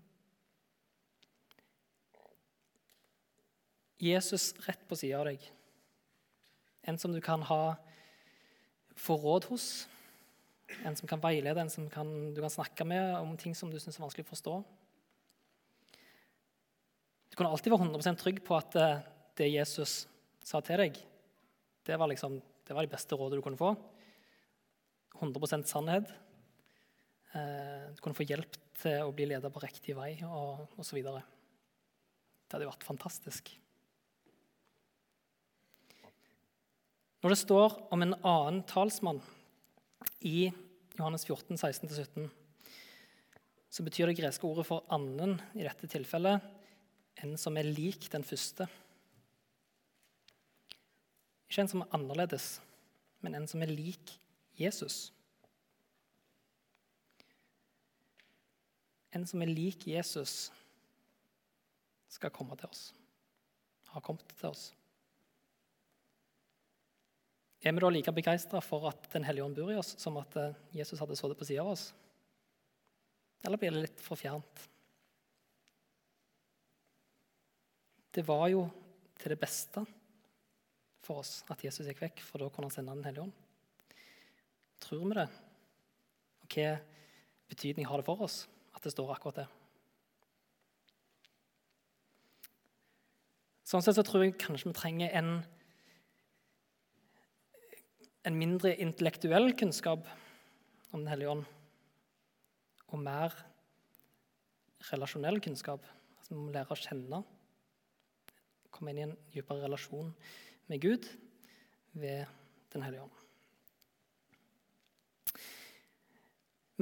Jesus 3.99 4.53
rett 4.69 4.85
på 4.87 4.99
sida 4.99 5.23
av 5.23 5.27
deg. 5.31 5.43
En 6.87 7.01
som 7.01 7.11
du 7.15 7.19
kan 7.25 7.43
ha 7.49 7.75
få 8.95 9.17
råd 9.19 9.51
hos. 9.51 9.67
En 10.85 10.97
som 10.97 11.09
kan 11.09 11.21
veilede, 11.21 11.61
en 11.61 11.73
som 11.73 11.89
kan, 11.93 12.09
du 12.35 12.41
kan 12.41 12.53
snakke 12.53 12.87
med 12.89 13.19
om 13.19 13.37
ting 13.41 13.55
som 13.57 13.71
du 13.71 13.77
syns 13.81 13.99
er 13.99 14.05
vanskelig 14.05 14.27
å 14.27 14.33
forstå. 14.33 14.55
Du 17.31 17.37
kunne 17.37 17.51
alltid 17.53 17.73
være 17.73 17.89
100% 17.89 18.21
trygg 18.21 18.41
på 18.47 18.57
at 18.57 18.77
eh, 18.79 19.03
det 19.37 19.51
Jesus 19.51 20.05
sa 20.45 20.61
til 20.65 20.81
deg, 20.85 21.01
det 21.85 21.97
var, 22.01 22.09
liksom, 22.09 22.39
det 22.39 22.77
var 22.77 22.87
det 22.87 22.95
beste 22.95 23.17
rådet 23.19 23.41
du 23.41 23.45
kunne 23.45 23.61
få. 23.61 23.75
100 25.19 25.67
sannhet. 25.69 26.13
Eh, 27.35 27.91
du 27.93 28.01
kunne 28.01 28.17
få 28.17 28.27
hjelp 28.29 28.57
til 28.81 29.03
å 29.05 29.13
bli 29.15 29.29
leder 29.31 29.53
på 29.53 29.63
riktig 29.63 29.97
vei 29.99 30.13
og 30.27 30.79
osv. 30.81 31.01
Det 31.03 32.57
hadde 32.57 32.71
vært 32.71 32.87
fantastisk. 32.87 33.51
Når 37.25 37.33
det 37.33 37.41
står 37.41 37.79
om 37.95 38.05
en 38.05 38.15
annen 38.21 38.63
talsmann 38.69 39.23
i 40.21 40.51
Johannes 40.99 41.25
14, 41.27 41.57
16-17, 41.57 42.29
så 43.71 43.83
betyr 43.83 44.07
det 44.11 44.19
greske 44.21 44.47
ordet 44.47 44.67
for 44.69 44.87
anden 44.95 45.41
i 45.59 45.65
dette 45.67 45.91
tilfellet 45.91 46.45
en 47.23 47.37
som 47.39 47.57
er 47.59 47.67
lik 47.67 48.09
den 48.13 48.25
første. 48.27 48.67
Ikke 51.49 51.65
en 51.65 51.71
som 51.71 51.85
er 51.85 51.97
annerledes, 51.97 52.59
men 53.23 53.37
en 53.39 53.47
som 53.51 53.63
er 53.63 53.71
lik 53.71 54.17
Jesus. 54.59 55.13
En 59.15 59.27
som 59.27 59.43
er 59.43 59.53
lik 59.53 59.87
Jesus, 59.87 60.51
skal 62.11 62.31
komme 62.35 62.57
til 62.59 62.71
oss. 62.71 62.89
Har 63.91 64.03
kommet 64.03 64.31
til 64.39 64.51
oss. 64.51 64.69
Er 67.65 67.73
vi 67.73 67.81
da 67.81 67.91
like 67.91 68.13
begeistra 68.13 68.61
for 68.61 68.89
at 68.91 69.09
Den 69.13 69.25
hellige 69.25 69.45
ånd 69.47 69.57
bor 69.57 69.73
i 69.73 69.79
oss, 69.81 69.95
som 69.99 70.19
at 70.21 70.37
eh, 70.37 70.57
Jesus 70.77 71.01
hadde 71.01 71.17
sittet 71.17 71.39
på 71.41 71.49
sida 71.49 71.65
av 71.65 71.73
oss? 71.73 71.89
Eller 73.45 73.61
blir 73.61 73.73
det 73.73 73.85
litt 73.87 74.05
for 74.05 74.21
fjernt? 74.21 74.65
Det 78.15 78.25
var 78.29 78.47
jo 78.53 78.67
til 79.19 79.33
det 79.33 79.41
beste 79.41 79.83
for 81.05 81.25
oss 81.25 81.39
at 81.53 81.65
Jesus 81.65 81.89
gikk 81.89 82.05
vekk, 82.05 82.25
for 82.25 82.41
da 82.41 82.51
kunne 82.53 82.69
han 82.69 82.77
sende 82.77 82.95
Den 82.95 83.09
hellige 83.09 83.27
ånd. 83.27 83.33
Tror 84.85 85.07
vi 85.09 85.17
det? 85.17 85.29
Og 86.45 86.59
hva 86.59 86.75
betydning 87.49 87.89
har 87.89 88.01
det 88.01 88.07
for 88.07 88.29
oss? 88.29 88.45
at 88.75 88.83
det 88.83 88.93
står 88.93 89.13
akkurat 89.15 89.43
det. 89.43 89.47
Sånn 93.65 93.85
sett 93.85 93.97
så 93.97 94.05
tror 94.07 94.27
jeg 94.27 94.37
kanskje 94.41 94.71
vi 94.71 94.77
trenger 94.77 95.15
en, 95.17 95.31
en 98.25 98.39
mindre 98.39 98.73
intellektuell 98.81 99.53
kunnskap 99.59 100.07
om 100.95 101.03
Den 101.03 101.11
hellige 101.11 101.33
ånd, 101.33 101.45
og 102.89 103.01
mer 103.03 103.35
relasjonell 104.93 105.41
kunnskap. 105.43 105.83
Altså, 106.19 106.35
vi 106.35 106.39
må 106.39 106.53
lære 106.55 106.73
å 106.73 106.79
kjenne, 106.79 107.21
komme 108.75 108.93
inn 108.93 109.01
i 109.01 109.05
en 109.09 109.17
dypere 109.35 109.65
relasjon 109.67 110.13
med 110.71 110.81
Gud 110.83 111.09
ved 111.93 112.25
Den 112.73 112.87
hellige 112.87 113.05
ånd. 113.05 113.21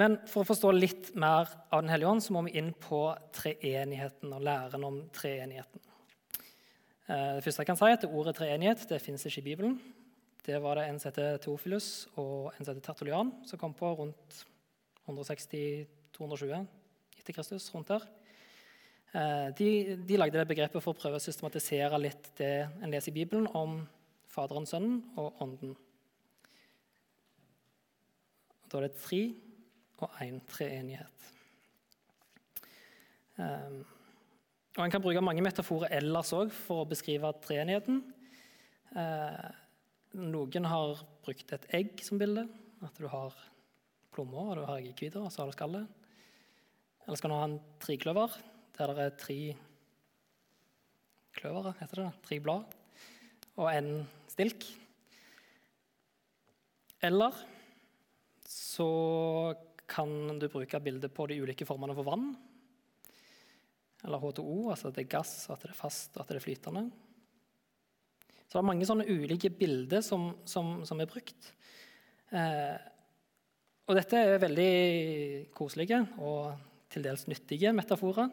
Men 0.00 0.16
for 0.24 0.40
å 0.40 0.48
forstå 0.48 0.70
litt 0.72 1.10
mer 1.20 1.50
av 1.70 1.82
Den 1.82 1.90
hellige 1.92 2.12
ånd, 2.12 2.24
så 2.24 2.36
må 2.36 2.44
vi 2.46 2.54
inn 2.60 2.70
på 2.72 3.00
treenigheten 3.34 4.32
og 4.32 4.44
læren 4.44 4.86
om 4.88 5.02
treenigheten. 5.12 5.82
Eh, 7.08 7.34
det 7.36 7.42
første 7.44 7.64
jeg 7.64 7.68
kan 7.68 7.80
si, 7.80 7.90
er 7.90 7.98
at 7.98 8.06
Ordet 8.08 8.38
treenighet 8.38 8.86
det 8.88 9.02
finnes 9.04 9.26
ikke 9.26 9.42
i 9.42 9.48
Bibelen. 9.50 9.76
Det 10.42 10.58
var 10.58 10.74
det 10.74 10.88
en 10.88 10.98
som 10.98 11.12
heter 11.12 11.36
Teofilus 11.38 12.08
og 12.18 12.48
en 12.50 12.64
som 12.64 12.72
heter 12.72 12.82
Tertulian, 12.82 13.30
som 13.46 13.60
kom 13.60 13.74
på 13.78 13.92
rundt 13.94 14.40
160-220 15.06 16.66
etter 17.18 17.36
Kristus. 17.36 17.68
rundt 17.74 17.88
der. 17.88 18.08
Eh, 19.14 19.54
de, 19.54 19.96
de, 20.02 20.16
lagde 20.16 20.40
det 20.40 20.48
begrepet 20.50 20.82
for 20.82 20.96
å 20.96 20.98
prøve 20.98 21.20
å 21.20 21.22
systematisere 21.22 22.00
litt 22.00 22.32
det 22.40 22.66
en 22.82 22.90
leser 22.90 23.12
i 23.12 23.20
Bibelen 23.20 23.46
om 23.54 23.84
Faderen, 24.32 24.66
Sønnen 24.66 24.98
og 25.20 25.38
Ånden. 25.44 25.76
Da 28.66 28.80
er 28.80 28.88
det 28.88 28.98
tre 28.98 29.22
og 30.02 30.20
én 30.24 30.42
treenighet. 30.48 31.26
Um, 33.36 33.82
og 34.74 34.84
En 34.86 34.90
kan 34.90 35.02
bruke 35.04 35.22
mange 35.22 35.44
metaforer 35.44 35.92
ellers 36.00 36.32
òg 36.34 36.50
for 36.50 36.82
å 36.82 36.88
beskrive 36.88 37.30
treenigheten. 37.44 38.00
Uh, 38.96 39.52
noen 40.18 40.68
har 40.68 41.02
brukt 41.24 41.52
et 41.54 41.66
egg 41.74 42.02
som 42.04 42.20
bilde. 42.20 42.46
At 42.82 42.96
du 42.98 43.06
har 43.10 43.34
plommer, 44.12 44.52
og 44.52 44.56
du 44.58 44.64
har 44.68 44.80
eggehviter, 44.80 45.22
og 45.22 45.32
så 45.32 45.42
har 45.42 45.52
du 45.52 45.56
skallet. 45.56 45.86
Eller 47.06 47.18
skal 47.18 47.32
du 47.32 47.36
ha 47.38 47.46
en 47.48 47.60
trikløver, 47.82 48.34
der 48.76 48.94
det 48.96 49.06
er 49.06 49.18
tre 49.18 49.38
kløvere, 51.36 51.74
heter 51.80 52.02
det, 52.02 52.10
tre 52.26 52.38
blad, 52.44 52.74
og 53.56 53.68
en 53.72 53.90
stilk. 54.30 54.66
Eller 57.02 57.36
så 58.46 58.88
kan 59.90 60.38
du 60.38 60.48
bruke 60.52 60.80
bildet 60.80 61.12
på 61.12 61.26
de 61.28 61.40
ulike 61.42 61.66
formene 61.68 61.96
for 61.96 62.06
vann. 62.06 62.30
Eller 64.02 64.22
H2O, 64.22 64.70
altså 64.72 64.90
at 64.90 64.98
det 64.98 65.06
er 65.06 65.14
gass, 65.16 65.34
at 65.50 65.62
det 65.62 65.72
er 65.72 65.78
fast 65.78 66.16
og 66.16 66.24
at 66.24 66.32
det 66.32 66.40
er 66.40 66.46
flytende. 66.46 66.84
Så 68.52 68.58
det 68.58 68.66
er 68.66 68.68
mange 68.68 68.84
sånne 68.84 69.06
ulike 69.08 69.48
bilder 69.48 70.02
som, 70.04 70.26
som, 70.44 70.82
som 70.84 70.98
er 71.00 71.08
brukt. 71.08 71.46
Eh, 72.36 72.74
og 73.88 73.96
dette 73.96 74.20
er 74.20 74.42
veldig 74.42 74.74
koselige 75.56 76.02
og 76.20 76.50
til 76.92 77.06
dels 77.06 77.24
nyttige 77.32 77.72
metaforer 77.72 78.28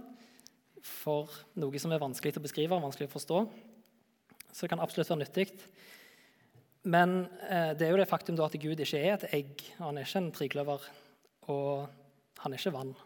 for 0.84 1.32
noe 1.64 1.80
som 1.80 1.96
er 1.96 2.04
vanskelig 2.04 2.36
å 2.36 2.44
beskrive 2.44 2.76
og 2.76 2.84
vanskelig 2.90 3.08
å 3.08 3.16
forstå. 3.16 3.40
Så 4.52 4.66
det 4.66 4.72
kan 4.76 4.84
absolutt 4.84 5.08
være 5.16 5.24
nyttig. 5.24 5.48
Men 6.92 7.22
eh, 7.48 7.72
det 7.80 7.88
er 7.88 7.96
jo 7.96 8.04
det 8.04 8.12
faktum 8.12 8.44
at 8.44 8.60
Gud 8.60 8.84
ikke 8.84 9.00
er 9.00 9.16
et 9.16 9.28
egg. 9.40 9.68
og 9.80 9.86
Han 9.88 10.04
er 10.04 10.12
ikke 10.12 10.26
en 10.26 10.32
trikløver 10.36 10.94
og 11.56 12.42
han 12.44 12.52
er 12.52 12.60
ikke 12.60 12.76
vann. 12.76 12.98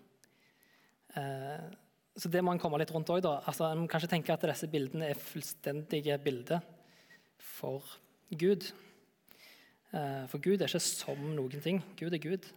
Eh, 1.14 1.74
så 2.18 2.30
det 2.34 2.42
må 2.42 2.58
en 2.58 2.62
komme 2.62 2.82
litt 2.82 2.90
rundt 2.98 3.14
òg. 3.14 3.22
Altså, 3.38 3.70
en 3.70 3.86
må 3.86 3.92
kanskje 3.92 4.16
tenke 4.18 4.34
at 4.34 4.50
disse 4.50 4.74
bildene 4.74 5.14
er 5.14 5.28
fullstendige 5.30 6.18
bilder 6.26 6.82
for 7.40 7.86
Gud. 8.40 8.70
Eh, 9.94 10.26
for 10.30 10.42
Gud 10.42 10.62
er 10.62 10.70
ikke 10.70 10.82
som 10.84 11.20
noen 11.36 11.64
ting. 11.64 11.82
Gud 12.00 12.14
er 12.14 12.22
Gud. 12.22 12.48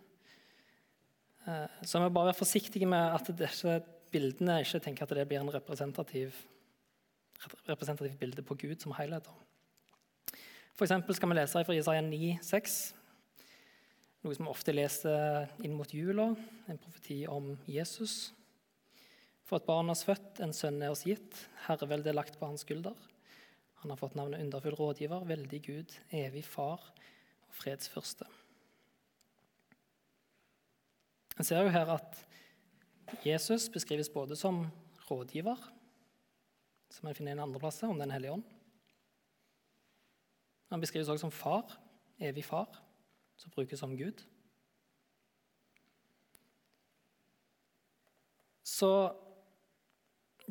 Eh, 1.47 1.67
så 1.83 1.99
vi 1.99 2.07
må 2.07 2.13
bare 2.15 2.33
være 2.33 2.41
forsiktige 2.41 2.89
med 2.91 3.17
at 3.17 3.31
disse 3.39 3.81
bildene 4.13 4.61
ikke 4.63 4.81
tenker 4.83 5.05
at 5.05 5.17
det 5.19 5.27
blir 5.29 5.43
en 5.43 5.53
representativ, 5.53 6.35
representativ 7.69 8.17
bilde 8.19 8.43
på 8.43 8.55
Gud 8.55 8.81
som 8.81 8.95
helhet. 8.97 9.29
For 10.77 10.87
skal 10.87 11.29
vi 11.29 11.37
lese 11.39 11.65
fra 11.65 11.75
Isaiah 11.75 12.05
9, 12.05 12.39
6, 12.45 12.79
noe 14.25 14.35
som 14.37 14.45
vi 14.45 14.51
ofte 14.51 14.75
leser 14.75 15.47
inn 15.65 15.77
mot 15.77 15.93
jula, 15.93 16.33
en 16.69 16.81
profeti 16.83 17.23
om 17.31 17.55
Jesus. 17.71 18.33
For 19.47 19.61
et 19.61 19.69
barn 19.69 19.93
er 19.93 20.03
født, 20.09 20.41
en 20.43 20.53
sønn 20.57 20.83
er 20.83 20.93
oss 20.93 21.07
gitt, 21.07 21.47
herreveldet 21.69 22.11
er 22.11 22.19
lagt 22.19 22.41
på 22.41 22.49
hans 22.49 22.67
skulder. 22.67 22.97
Han 23.87 23.93
har 23.95 24.01
fått 24.01 24.17
navnet 24.19 24.41
underfull 24.43 24.75
rådgiver, 24.75 25.23
veldig 25.23 25.59
Gud, 25.63 25.93
evig 26.11 26.41
far 26.43 26.81
og 27.47 27.53
fredsfyrste. 27.55 28.27
En 31.39 31.47
ser 31.47 31.61
jo 31.63 31.71
her 31.71 31.93
at 31.95 32.17
Jesus 33.23 33.69
beskrives 33.71 34.09
både 34.11 34.35
som 34.35 34.65
rådgiver, 35.07 35.61
som 36.91 37.07
en 37.07 37.15
finner 37.15 37.31
i 37.31 37.37
en 37.37 37.45
andreplass 37.45 37.79
om 37.87 38.01
Den 38.03 38.11
hellige 38.11 38.33
ånd. 38.35 38.43
Han 40.75 40.83
beskrives 40.83 41.07
også 41.07 41.29
som 41.29 41.31
far, 41.31 41.77
evig 42.19 42.43
far 42.45 42.67
som 43.39 43.53
brukes 43.55 43.79
som 43.79 43.95
Gud. 43.95 44.25
Så 48.65 48.91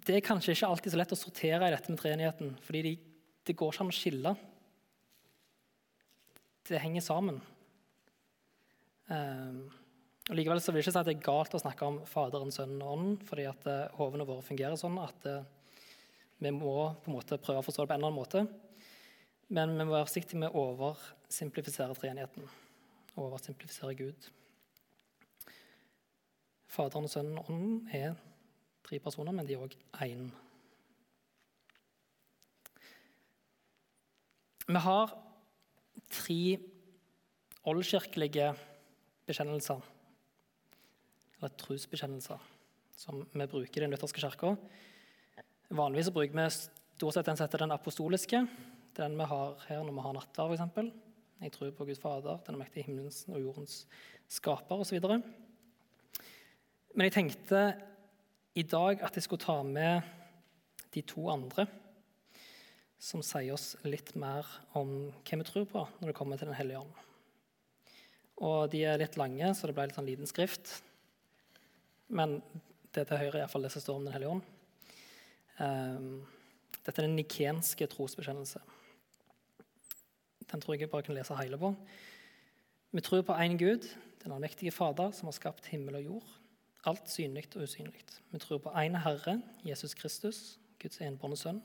det 0.07 0.15
er 0.15 0.23
kanskje 0.23 0.55
ikke 0.55 0.71
alltid 0.71 0.95
så 0.95 1.01
lett 1.01 1.17
å 1.17 1.19
sortere 1.19 1.67
i 1.67 1.75
dette 1.75 1.91
med 1.91 1.99
treenigheten, 1.99 2.55
fordi 2.63 2.85
de, 2.87 2.95
det 3.45 3.55
går 3.57 3.73
ikke 3.73 3.85
an 3.85 3.91
å 3.91 3.95
skille. 3.95 4.33
Det 6.65 6.81
henger 6.81 7.05
sammen. 7.05 7.39
Um, 9.05 9.59
og 10.25 10.33
Likevel 10.33 10.61
så 10.63 10.73
vil 10.73 10.81
jeg 10.81 10.87
ikke 10.87 10.95
si 10.95 11.01
at 11.03 11.09
det 11.09 11.15
er 11.19 11.27
galt 11.27 11.53
å 11.53 11.61
snakke 11.61 11.85
om 11.85 11.99
Faderen, 12.09 12.53
Sønnen 12.53 12.81
og 12.81 12.95
Ånden, 12.95 13.17
fordi 13.29 13.45
at 13.51 13.67
hovene 13.99 14.25
våre 14.25 14.45
fungerer 14.45 14.79
sånn 14.81 14.97
at 15.03 15.29
uh, 15.29 15.43
vi 16.41 16.51
må 16.51 16.75
på 17.03 17.11
en 17.11 17.17
måte 17.19 17.37
prøve 17.37 17.61
å 17.61 17.67
forstå 17.67 17.85
det 17.85 17.93
på 17.93 17.97
en 17.97 18.01
eller 18.01 18.11
annen 18.11 18.21
måte. 18.23 18.45
Men 19.53 19.77
vi 19.77 19.85
må 19.85 19.93
være 19.93 20.09
forsiktige 20.09 20.41
med 20.41 20.53
å 20.57 20.69
oversimplifisere 20.71 21.97
treenigheten 22.01 22.49
oversimplifisere 23.15 23.95
Gud. 23.95 24.29
Faderen, 26.67 27.07
Sønnen 27.07 27.39
og 27.39 27.49
Ånden 27.49 27.89
er 27.93 28.15
tre 28.83 28.99
personer, 28.99 29.31
men 29.31 29.47
de 29.47 29.55
er 29.55 29.63
òg 29.63 29.77
én. 30.03 30.27
Vi 34.65 34.81
har 34.81 35.11
tre 36.09 36.57
oldkirkelige 37.69 38.47
bekjennelser, 39.25 39.81
eller 41.37 41.53
trosbekjennelser, 41.61 42.41
som 42.97 43.21
vi 43.29 43.47
bruker 43.51 43.77
i 43.77 43.85
den 43.85 43.93
lutherske 43.93 44.23
kirka 44.23 44.55
Vanligvis 45.69 46.09
bruker 46.13 46.37
vi 46.37 46.49
stort 46.49 47.13
sett 47.13 47.25
den 47.25 47.59
den 47.59 47.71
apostoliske. 47.71 48.47
Den 48.95 49.17
vi 49.17 49.23
har 49.23 49.55
her 49.67 49.83
når 49.83 49.93
vi 49.93 50.01
har 50.01 50.13
nattverd, 50.13 50.51
f.eks. 50.53 50.91
Jeg 51.41 51.51
tror 51.51 51.71
på 51.71 51.85
Gud 51.85 52.01
Fader, 52.01 52.37
den 52.47 52.57
mektige 52.57 52.85
himmelens 52.85 53.25
og 53.27 53.41
jordens 53.41 53.87
skaper 54.27 54.75
osv. 54.81 54.99
Men 56.95 57.03
jeg 57.03 57.11
tenkte 57.11 57.75
i 58.55 58.63
dag 58.63 59.01
at 59.01 59.15
jeg 59.15 59.23
skulle 59.23 59.41
ta 59.41 59.63
med 59.63 60.01
de 60.93 61.01
to 61.01 61.29
andre 61.29 61.67
som 63.05 63.21
sier 63.21 63.53
oss 63.53 63.75
litt 63.85 64.15
mer 64.17 64.47
om 64.77 64.93
hva 65.13 65.37
vi 65.37 65.45
tror 65.45 65.67
på 65.69 65.83
når 65.99 66.09
det 66.09 66.17
kommer 66.17 66.39
til 66.41 66.49
Den 66.49 66.57
hellige 66.57 66.81
ånd. 66.81 67.01
Og 68.45 68.71
De 68.71 68.81
er 68.83 68.99
litt 68.99 69.17
lange, 69.21 69.51
så 69.53 69.69
det 69.69 69.75
ble 69.77 69.85
litt 69.87 69.97
sånn 69.97 70.09
liten 70.09 70.29
skrift. 70.29 70.79
Men 72.09 72.39
det 72.95 73.05
til 73.07 73.19
høyre 73.21 73.35
er 73.35 73.43
iallfall 73.43 73.67
det 73.67 73.73
som 73.75 73.83
står 73.83 73.99
om 73.99 74.07
Den 74.07 74.15
hellige 74.15 74.33
ånd. 74.33 74.47
Um, 75.59 76.25
dette 76.81 76.97
er 76.97 77.05
den 77.05 77.15
nikenske 77.19 77.87
trosbekjennelse. 77.93 78.59
Den 80.49 80.61
tror 80.61 80.75
jeg 80.75 80.85
jeg 80.85 80.91
bare 80.91 81.05
kan 81.05 81.17
lese 81.17 81.37
hele 81.37 81.61
på. 81.61 81.71
Vi 82.95 83.03
tror 83.05 83.23
på 83.27 83.37
én 83.37 83.57
Gud, 83.59 83.85
den 84.23 84.33
allmektige 84.33 84.73
Fader, 84.73 85.11
som 85.11 85.29
har 85.29 85.37
skapt 85.37 85.69
himmel 85.69 85.99
og 85.99 86.09
jord. 86.09 86.35
Alt 86.85 87.09
synlig 87.09 87.47
og 87.55 87.65
usynlig. 87.65 88.03
Vi 88.31 88.41
tror 88.41 88.61
på 88.61 88.73
én 88.77 88.97
Herre, 89.01 89.39
Jesus 89.65 89.93
Kristus, 89.93 90.59
Guds 90.81 91.01
enbårne 91.01 91.37
sønn, 91.37 91.63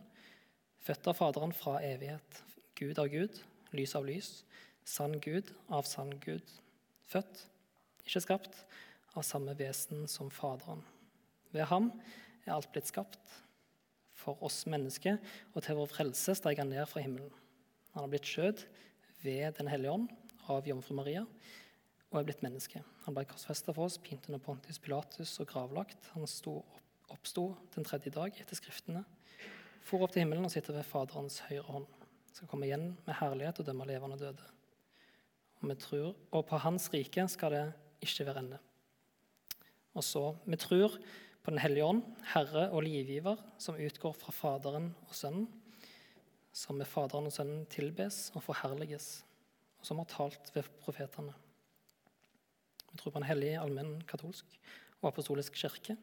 født 0.85 1.11
av 1.11 1.19
Faderen 1.19 1.53
fra 1.57 1.79
evighet. 1.85 2.43
Gud 2.79 2.99
av 2.99 3.11
Gud, 3.13 3.37
lys 3.77 3.95
av 3.99 4.07
lys, 4.09 4.31
sann 4.85 5.19
Gud 5.21 5.53
av 5.69 5.89
sann 5.89 6.15
Gud. 6.23 6.47
Født, 7.11 7.45
ikke 8.07 8.25
skapt, 8.25 8.65
av 9.19 9.27
samme 9.27 9.57
vesen 9.59 10.07
som 10.09 10.31
Faderen. 10.33 10.83
Ved 11.51 11.67
ham 11.71 11.91
er 12.47 12.55
alt 12.55 12.71
blitt 12.73 12.91
skapt. 12.91 13.39
For 14.21 14.39
oss 14.45 14.63
mennesker 14.69 15.17
og 15.55 15.65
til 15.65 15.79
vår 15.79 15.89
frelse 15.91 16.35
steg 16.37 16.61
han 16.61 16.71
ned 16.73 16.87
fra 16.91 17.03
himmelen. 17.03 17.33
Han 17.95 18.05
har 18.05 18.13
blitt 18.13 18.29
skjød 18.29 18.67
ved 19.25 19.57
Den 19.59 19.69
hellige 19.69 19.93
ånd 19.93 20.11
av 20.53 20.69
jomfru 20.69 20.95
Maria 20.99 21.25
og 22.11 22.19
er 22.19 22.27
blitt 22.27 22.43
menneske. 22.43 22.83
Han 23.05 23.15
ble 23.15 23.25
korsfesta 23.31 23.73
for 23.75 23.87
oss, 23.87 23.99
pint 24.03 24.27
under 24.29 24.43
Pontius 24.43 24.81
Pilatus 24.83 25.37
og 25.43 25.49
gravlagt. 25.53 26.11
Han 26.15 26.27
oppsto 26.27 27.45
den 27.75 27.87
tredje 27.87 28.13
dag 28.15 28.35
etter 28.35 28.59
Skriftene, 28.59 29.05
for 29.85 30.05
opp 30.05 30.15
til 30.15 30.25
himmelen 30.25 30.47
og 30.47 30.53
sitter 30.53 30.77
ved 30.77 30.87
Faderens 30.87 31.41
høyre 31.49 31.67
hånd. 31.69 31.87
Skal 32.33 32.49
komme 32.51 32.69
igjen 32.69 32.93
med 33.07 33.17
herlighet 33.19 33.61
og 33.61 33.67
dømme 33.67 33.87
levende 33.89 34.19
og 34.19 34.23
døde. 34.23 34.51
Og, 35.61 35.73
tror, 35.79 36.13
og 36.33 36.47
på 36.49 36.61
Hans 36.63 36.89
rike 36.93 37.27
skal 37.29 37.57
det 37.57 37.65
ikke 38.01 38.27
være 38.29 38.45
ende. 38.45 38.61
Og 39.95 40.05
så, 40.05 40.37
Vi 40.47 40.57
tror 40.57 40.97
på 41.43 41.51
Den 41.51 41.59
hellige 41.59 41.85
ånd, 41.85 42.03
Herre 42.35 42.71
og 42.71 42.83
livgiver, 42.83 43.37
som 43.59 43.75
utgår 43.75 44.13
fra 44.13 44.33
Faderen 44.33 44.95
og 45.09 45.15
Sønnen 45.15 45.49
som 46.53 46.79
med 46.79 46.89
Faderen 46.89 47.29
og 47.29 47.35
Sønnen 47.35 47.67
tilbes 47.71 48.29
og 48.35 48.43
forherliges, 48.43 49.23
og 49.81 49.87
som 49.87 50.01
har 50.03 50.09
talt 50.11 50.51
ved 50.55 50.69
profetene. 50.83 51.35
Vi 52.91 52.99
tror 52.99 53.15
på 53.15 53.21
en 53.21 53.29
hellig, 53.29 53.55
allmenn, 53.61 54.01
katolsk 54.09 54.59
og 55.01 55.09
apostolisk 55.09 55.57
kirke. 55.57 55.97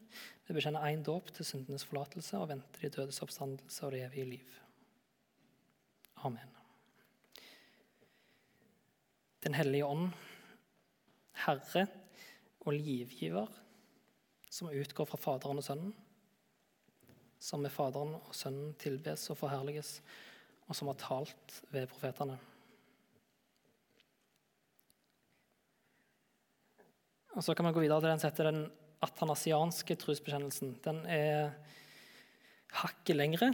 Vi 0.47 0.55
bekjenner 0.55 0.87
én 0.89 1.03
dåp 1.05 1.29
til 1.35 1.45
syndenes 1.45 1.85
forlatelse 1.85 2.37
og 2.39 2.49
venter 2.49 2.81
de 2.81 2.93
dødes 2.93 3.21
oppstandelse 3.21 3.85
og 3.85 3.93
det 3.93 4.03
evige 4.07 4.29
liv. 4.31 4.55
Amen. 6.25 6.53
Den 9.43 9.53
hellige 9.53 9.85
ånd, 9.85 10.09
Herre 11.45 11.85
og 12.65 12.73
livgiver, 12.73 13.47
som 14.49 14.73
utgår 14.73 15.05
fra 15.05 15.19
Faderen 15.21 15.61
og 15.61 15.63
Sønnen, 15.63 15.93
som 17.39 17.61
med 17.61 17.71
Faderen 17.71 18.17
og 18.17 18.33
Sønnen 18.35 18.73
tilbes 18.81 19.29
og 19.29 19.37
forherliges, 19.37 20.01
og 20.67 20.75
som 20.75 20.89
har 20.89 20.97
talt 20.99 21.61
ved 21.71 21.85
profetene. 21.87 22.39
Og 27.37 27.43
Så 27.43 27.53
kan 27.53 27.63
man 27.63 27.73
gå 27.73 27.79
videre 27.79 28.01
til 28.01 28.09
den 28.09 28.19
sette 28.19 28.43
den 28.43 28.63
atanasianske 29.03 29.97
trosbekjennelsen. 29.99 30.77
Den 30.85 31.03
er 31.05 31.51
hakket 32.81 33.17
lengre 33.17 33.51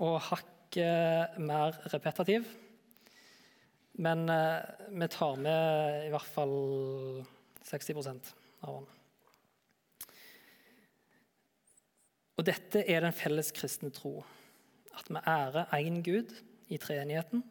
og 0.00 0.18
hakket 0.30 1.38
mer 1.42 1.76
repetativ. 1.92 2.48
Men 4.00 4.28
eh, 4.32 4.62
vi 4.88 5.08
tar 5.12 5.36
med 5.36 6.06
i 6.06 6.10
hvert 6.12 6.32
fall 6.32 6.54
60% 7.68 8.32
av 8.64 8.78
den. 8.78 8.88
Og 12.40 12.46
dette 12.48 12.80
er 12.88 13.04
den 13.04 13.12
felles 13.12 13.50
kristne 13.52 13.90
tro 13.92 14.22
at 14.96 15.10
vi 15.12 15.20
ærer 15.28 15.68
én 15.76 16.00
Gud 16.04 16.32
i 16.72 16.78
treenigheten 16.80 17.42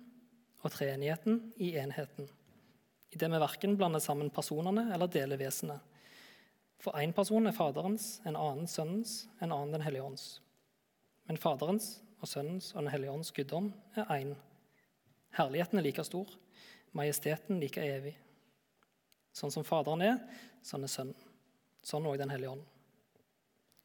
og 0.64 0.74
treenigheten 0.74 1.54
i 1.62 1.76
enheten. 1.78 2.26
Idet 3.14 3.30
vi 3.30 3.42
verken 3.42 3.78
blander 3.78 4.02
sammen 4.02 4.32
personene 4.34 4.88
eller 4.94 5.10
deler 5.12 5.40
vesenet. 5.40 5.82
For 6.80 6.96
én 6.96 7.12
person 7.14 7.48
er 7.48 7.56
Faderens, 7.56 8.22
en 8.26 8.38
annen 8.40 8.68
Sønnens, 8.68 9.28
en 9.42 9.52
annen 9.52 9.74
Den 9.74 9.82
hellige 9.82 10.04
ånds. 10.04 10.42
Men 11.28 11.38
Faderens 11.38 12.02
og 12.22 12.28
Sønnens 12.28 12.72
og 12.74 12.84
Den 12.84 12.92
hellige 12.92 13.12
ånds 13.12 13.32
guddom 13.32 13.74
er 13.96 14.08
én. 14.16 14.36
Herligheten 15.36 15.80
er 15.80 15.84
like 15.84 16.04
stor, 16.04 16.28
majesteten 16.92 17.60
like 17.60 17.84
evig. 17.84 18.16
Sånn 19.36 19.52
som 19.52 19.64
Faderen 19.68 20.02
er, 20.02 20.18
sånn 20.64 20.88
er 20.88 20.92
Sønnen. 20.92 21.28
Sånn 21.84 22.08
òg 22.08 22.18
Den 22.18 22.32
hellige 22.32 22.56
ånd. 22.56 22.66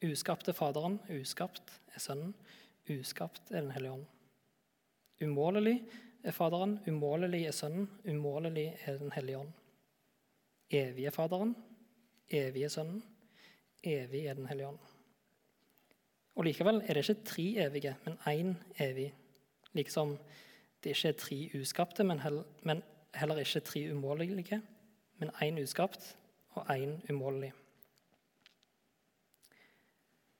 Uskapt 0.04 0.48
er 0.48 0.56
Faderen, 0.56 1.00
uskapt 1.10 1.76
er 1.94 2.00
Sønnen. 2.00 2.34
Uskapt 2.90 3.50
er 3.50 3.62
Den 3.62 3.74
hellige 3.74 3.98
ånd. 3.98 4.06
Umålelig 5.22 5.76
er 6.24 6.32
Faderen, 6.32 6.78
umålelig 6.86 7.44
er 7.48 7.52
Sønnen, 7.52 7.86
umålelig 8.06 8.70
er 8.86 8.98
Den 8.98 9.12
hellige 9.14 9.38
ånd. 9.44 9.52
Evig 10.70 11.06
er 11.06 11.14
Faderen, 11.14 11.54
evig 12.30 12.64
er 12.64 12.72
Sønnen, 12.72 13.02
evig 13.82 14.26
er 14.26 14.34
Den 14.34 14.46
hellige 14.46 14.68
ånd. 14.68 14.78
Og 16.34 16.44
Likevel 16.44 16.82
er 16.82 16.94
det 16.94 17.04
ikke 17.04 17.24
tre 17.24 17.44
evige, 17.66 17.96
men 18.04 18.18
én 18.26 18.54
evig. 18.82 19.12
Liksom 19.72 20.16
det 20.82 20.90
ikke 20.96 21.08
er 21.08 21.18
tre 21.18 21.60
uskapte, 21.60 22.04
men 22.04 22.20
heller 23.14 23.38
ikke 23.38 23.60
tre 23.60 23.92
umålelige, 23.92 24.62
men 25.18 25.30
én 25.42 25.62
uskapt 25.62 26.16
og 26.50 26.70
én 26.70 26.98
umålelig. 27.10 27.52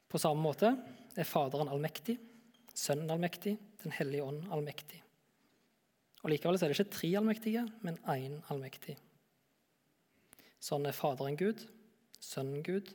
På 0.09 0.18
samme 0.18 0.42
måte 0.42 0.77
er 1.16 1.25
Faderen 1.25 1.68
allmektig, 1.68 2.18
Sønnen 2.75 3.11
allmektig, 3.11 3.59
Den 3.85 3.92
hellige 3.92 4.23
ånd 4.23 4.47
allmektig. 4.51 5.03
Og 6.23 6.31
Likevel 6.31 6.55
er 6.55 6.68
det 6.68 6.79
ikke 6.79 6.90
tre 6.90 7.09
allmektige, 7.16 7.68
men 7.83 7.99
én 8.09 8.38
allmektig. 8.49 8.97
Sånn 10.59 10.87
er 10.87 10.97
Faderen 10.97 11.37
Gud, 11.37 11.66
Sønnen 12.24 12.64
Gud, 12.66 12.92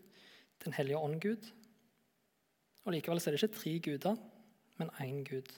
Den 0.64 0.74
hellige 0.76 0.98
ånd 0.98 1.22
Gud. 1.24 1.46
Og 2.86 2.94
Likevel 2.94 3.22
er 3.22 3.32
det 3.32 3.44
ikke 3.44 3.56
tre 3.56 3.80
guder, 3.86 4.16
men 4.78 4.90
én 5.00 5.24
Gud. 5.24 5.54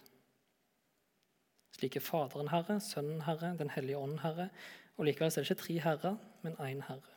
Slik 1.71 1.95
er 1.95 2.03
Faderen 2.05 2.51
Herre, 2.51 2.79
Sønnen 2.79 3.23
Herre, 3.25 3.55
Den 3.57 3.69
hellige 3.69 3.97
ånd 3.97 4.19
Herre. 4.21 4.49
Og 4.97 5.07
likevel 5.07 5.31
er 5.31 5.41
det 5.41 5.49
ikke 5.49 5.63
tre 5.63 5.79
herrer, 5.81 6.17
men 6.43 6.53
én 6.61 6.83
Herre. 6.85 7.15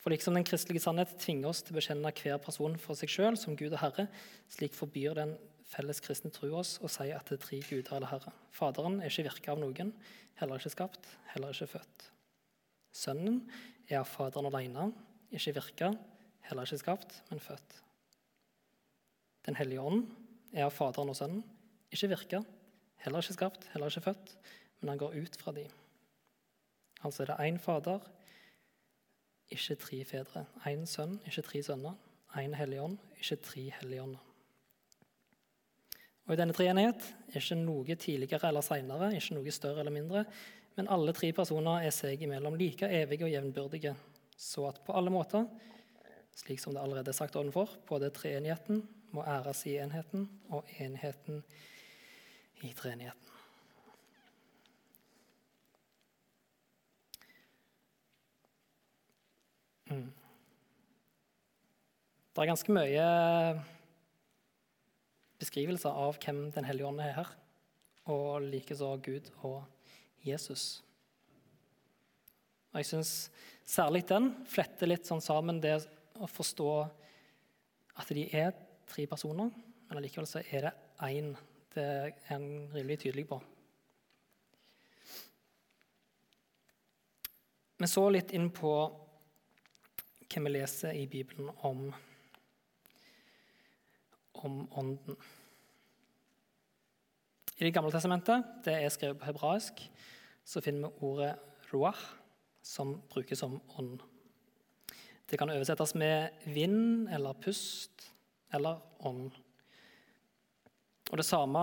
For 0.00 0.10
liksom 0.12 0.34
den 0.34 0.44
kristelige 0.44 0.82
sannhet 0.84 1.14
tvinger 1.20 1.48
oss 1.48 1.62
til 1.62 1.74
å 1.74 1.78
bekjenne 1.78 2.12
hver 2.16 2.40
person 2.40 2.76
for 2.80 2.96
seg 2.96 3.12
sjøl 3.12 3.36
som 3.40 3.56
Gud 3.56 3.72
og 3.72 3.80
Herre, 3.82 4.06
slik 4.48 4.76
forbyr 4.76 5.16
den 5.16 5.34
felles 5.70 6.00
kristne 6.04 6.32
tro 6.34 6.50
oss 6.58 6.78
og 6.80 6.90
sier 6.92 7.16
at 7.16 7.28
det 7.28 7.38
er 7.38 7.44
tre 7.44 7.60
guder 7.68 7.98
eller 7.98 8.10
Herre. 8.10 8.32
Faderen 8.56 8.98
er 9.00 9.12
ikke 9.12 9.28
virka 9.28 9.54
av 9.54 9.60
noen, 9.62 9.92
heller 10.40 10.60
ikke 10.60 10.72
skapt, 10.72 11.10
heller 11.34 11.52
ikke 11.54 11.68
født. 11.76 12.06
Sønnen 12.96 13.42
er 13.88 14.00
av 14.00 14.08
Faderen 14.08 14.48
alene, 14.50 14.90
ikke 15.30 15.54
virka, 15.54 15.92
heller 16.48 16.66
ikke 16.66 16.78
skapt, 16.82 17.22
men 17.30 17.40
født. 17.40 17.76
Den 19.46 19.56
hellige 19.56 19.80
ånd 19.80 20.04
er 20.52 20.66
av 20.66 20.74
Faderen 20.74 21.12
og 21.12 21.16
Sønnen, 21.16 21.44
ikke 21.90 22.10
virka, 22.12 22.42
heller 23.04 23.22
ikke 23.22 23.38
skapt, 23.38 23.68
heller 23.72 23.90
ikke 23.90 24.08
født, 24.10 24.34
men 24.80 24.92
han 24.92 25.00
går 25.00 25.16
ut 25.22 25.36
fra 25.40 25.54
dem. 25.56 25.70
Altså 27.04 27.22
er 27.22 27.32
det 27.32 27.38
én 27.48 27.58
Fader, 27.58 28.00
ikke 29.50 29.74
tre 29.74 30.04
fedre. 30.04 30.44
Én 30.66 30.86
sønn, 30.86 31.18
ikke 31.26 31.42
tre 31.42 31.62
sønner. 31.62 31.94
Én 32.38 32.54
hellig 32.54 32.80
ånd, 32.80 32.98
ikke 33.18 33.36
tre 33.42 33.62
hellige 33.80 34.02
ånder. 34.02 34.26
Og 36.28 36.34
I 36.34 36.38
denne 36.38 36.54
treenighet 36.54 37.02
er 37.32 37.40
ikke 37.40 37.58
noe 37.58 37.96
tidligere 37.98 38.48
eller 38.52 38.62
senere, 38.62 39.08
ikke 39.16 39.34
noe 39.34 39.50
større 39.50 39.82
eller 39.82 39.94
mindre, 39.94 40.24
men 40.76 40.88
alle 40.88 41.12
tre 41.16 41.32
personer 41.34 41.82
er 41.82 41.90
seg 41.94 42.22
imellom 42.22 42.54
like 42.54 42.86
evige 42.86 43.26
og 43.26 43.32
jevnbyrdige, 43.32 43.96
så 44.40 44.64
at 44.70 44.80
på 44.86 44.94
alle 44.96 45.12
måter, 45.12 45.44
slik 46.36 46.62
som 46.62 46.72
det 46.72 46.80
allerede 46.80 47.12
er 47.12 47.16
sagt 47.16 47.36
ovenfor, 47.36 47.74
både 47.88 48.08
treenigheten 48.14 48.80
må 49.12 49.24
æres 49.26 49.66
i 49.68 49.76
enheten, 49.82 50.28
og 50.48 50.64
enheten 50.80 51.42
i 52.64 52.72
treenigheten. 52.76 53.26
Mm. 59.90 60.12
Det 62.30 62.42
er 62.42 62.48
ganske 62.52 62.72
mye 62.72 63.06
beskrivelser 65.40 65.90
av 65.90 66.20
hvem 66.22 66.44
Den 66.54 66.68
hellige 66.68 66.86
ånd 66.86 67.02
er 67.02 67.16
her, 67.18 67.32
og 68.06 68.46
likeså 68.46 68.94
Gud 69.02 69.32
og 69.42 69.64
Jesus. 70.24 70.84
Og 72.70 72.78
jeg 72.78 72.90
syns 72.92 73.12
særlig 73.66 74.04
den 74.08 74.30
fletter 74.48 74.90
litt 74.90 75.08
sånn 75.08 75.22
sammen 75.22 75.58
det 75.62 75.76
å 76.20 76.28
forstå 76.30 76.70
at 78.00 78.12
de 78.14 78.26
er 78.36 78.52
tre 78.90 79.06
personer, 79.10 79.50
men 79.88 79.98
allikevel 79.98 80.28
så 80.28 80.42
er 80.42 80.68
det 80.68 80.74
én. 81.06 81.32
Det 81.70 81.86
er 81.86 82.12
en 82.34 82.70
rimelig 82.72 83.00
tydelig 83.04 83.26
på. 83.30 83.40
Vi 87.80 87.88
så 87.88 88.02
litt 88.12 88.34
inn 88.36 88.50
på 88.52 88.72
hva 90.30 90.42
vi 90.44 90.50
leser 90.52 90.94
i 90.98 91.06
Bibelen 91.10 91.50
om, 91.66 91.86
om 94.44 94.58
Ånden. 94.78 95.16
I 97.56 97.64
Det 97.64 97.74
gamle 97.74 97.92
testamentet, 97.92 98.46
det 98.64 98.76
er 98.78 98.92
skrevet 98.92 99.18
på 99.20 99.30
hebraisk, 99.30 99.82
så 100.44 100.62
finner 100.64 100.88
vi 100.88 101.08
ordet 101.08 101.32
ruach, 101.72 102.02
som 102.62 102.96
brukes 103.12 103.38
som 103.38 103.60
ånd. 103.78 104.02
Det 105.30 105.38
kan 105.38 105.50
oversettes 105.50 105.94
med 105.94 106.30
vind 106.44 107.08
eller 107.08 107.36
pust 107.38 108.10
eller 108.52 108.80
ånd. 108.98 109.30
Og 111.10 111.16
Det 111.16 111.26
samme, 111.26 111.62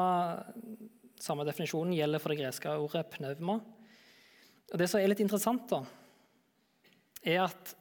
samme 1.20 1.46
definisjonen 1.48 1.96
gjelder 1.96 2.24
for 2.24 2.32
det 2.32 2.42
greske 2.42 2.76
ordet 2.76 3.10
pneuma. 3.12 3.60
Og 4.72 4.78
Det 4.80 4.88
som 4.90 5.00
er 5.00 5.12
litt 5.12 5.24
interessant, 5.24 5.68
da, 5.70 5.84
er 7.24 7.44
at 7.48 7.76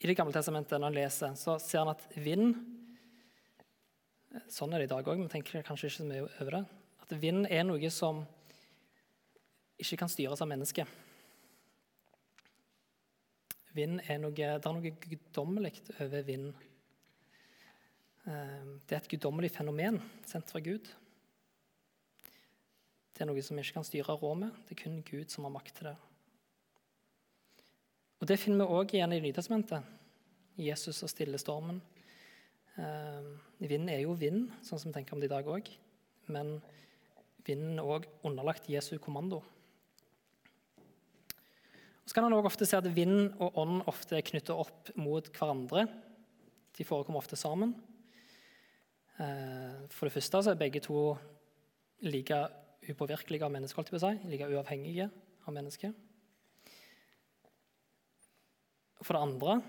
i 0.00 0.06
Det 0.06 0.16
gamle 0.16 0.32
testamentet, 0.32 0.80
når 0.80 0.86
en 0.86 0.94
leser, 0.96 1.34
så 1.36 1.58
ser 1.60 1.82
en 1.82 1.92
at 1.92 2.06
vind 2.16 2.54
Sånn 4.48 4.70
er 4.72 4.78
det 4.78 4.86
i 4.86 4.90
dag 4.92 5.08
òg, 5.10 5.18
men 5.18 5.28
tenker 5.28 5.64
kanskje 5.66 5.88
ikke 5.88 5.96
så 5.96 6.04
mye 6.06 6.26
over 6.38 6.54
det. 6.54 6.60
At 7.02 7.14
vind 7.18 7.48
er 7.50 7.64
noe 7.66 7.88
som 7.90 8.20
ikke 9.82 9.98
kan 9.98 10.12
styres 10.12 10.40
av 10.40 10.46
mennesket. 10.46 10.86
Vind 13.76 14.00
er 14.08 14.18
noe, 14.18 14.34
det 14.34 14.46
er 14.58 14.74
noe 14.74 14.92
guddommelig 15.04 15.76
over 16.00 16.24
vind. 16.26 16.50
Eh, 18.26 18.64
det 18.88 18.96
er 18.96 19.02
et 19.02 19.10
guddommelig 19.12 19.52
fenomen 19.54 20.00
sendt 20.26 20.50
fra 20.50 20.62
Gud. 20.64 20.90
Det 23.14 23.22
er 23.22 23.30
noe 23.30 23.42
som 23.44 23.58
vi 23.58 23.62
ikke 23.62 23.78
kan 23.78 23.86
styre 23.86 24.08
råd 24.08 24.22
rå 24.24 24.32
med. 24.42 24.56
Det 24.66 24.74
er 24.74 24.82
kun 24.82 25.02
Gud 25.06 25.30
som 25.30 25.46
har 25.46 25.54
makt 25.54 25.76
til 25.76 25.90
det. 25.90 25.96
Og 28.20 28.28
Det 28.28 28.38
finner 28.40 28.66
vi 28.66 28.76
òg 28.80 28.94
igjen 28.94 29.12
i 29.16 29.22
Nytestamentet. 29.24 29.84
Jesus 30.60 31.02
og 31.02 31.12
stille 31.12 31.38
stormen. 31.40 31.80
Eh, 32.76 33.30
vind 33.70 33.88
er 33.90 34.02
jo 34.02 34.12
vind, 34.18 34.50
sånn 34.66 34.78
som 34.80 34.90
vi 34.90 34.98
tenker 34.98 35.14
om 35.14 35.22
det 35.22 35.30
i 35.30 35.34
dag 35.34 35.46
òg. 35.46 35.70
Men 36.28 36.58
vinden 37.46 37.78
er 37.78 37.86
òg 37.86 38.08
underlagt 38.26 38.68
Jesu 38.68 38.98
kommando. 38.98 39.40
Så 42.10 42.14
kan 42.16 42.24
han 42.26 42.34
også 42.34 42.48
ofte 42.50 42.66
se 42.66 42.78
at 42.80 42.86
vind 42.90 43.36
og 43.38 43.58
ånd 43.62 43.84
ofte 43.86 44.16
er 44.18 44.24
knyttet 44.26 44.50
opp 44.50 44.88
mot 44.98 45.28
hverandre. 45.30 45.84
De 46.74 46.82
forekommer 46.82 47.22
ofte 47.22 47.36
sammen. 47.38 47.76
Eh, 49.14 49.76
for 49.94 50.08
det 50.08 50.16
første 50.16 50.40
så 50.42 50.50
er 50.50 50.58
begge 50.58 50.82
to 50.82 51.12
like 52.02 52.40
upåvirkelige 52.90 53.46
av 53.46 53.54
mennesket, 53.54 53.94
like 54.26 54.48
uavhengige 54.50 55.06
av 55.46 55.54
mennesket. 55.54 55.94
For 59.06 59.14
det 59.14 59.22
andre, 59.22 59.60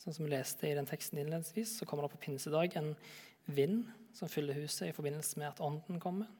sånn 0.00 0.16
som 0.16 0.24
vi 0.24 0.32
leste 0.32 0.70
i 0.70 0.74
den 0.78 0.88
teksten 0.88 1.20
innledningsvis, 1.20 1.76
så 1.76 1.84
kommer 1.84 2.08
det 2.08 2.14
på 2.16 2.24
pinsedag 2.30 2.80
en 2.80 2.94
vind 3.44 3.84
som 4.16 4.32
fyller 4.32 4.56
huset 4.56 4.88
i 4.88 4.96
forbindelse 4.96 5.36
med 5.36 5.52
at 5.52 5.60
ånden 5.60 6.00
kommer. 6.00 6.32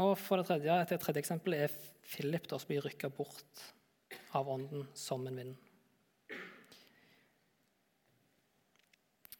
Og 0.00 0.14
for 0.16 0.40
det 0.40 0.46
tredje, 0.48 0.72
Et 0.80 1.00
tredje 1.00 1.20
eksempel 1.20 1.54
er 1.54 1.72
Philip 2.08 2.46
da, 2.48 2.58
som 2.58 2.68
blir 2.68 2.80
rykka 2.80 3.10
bort 3.12 3.64
av 4.32 4.48
ånden 4.48 4.86
som 4.96 5.26
en 5.26 5.36
vind. 5.36 5.56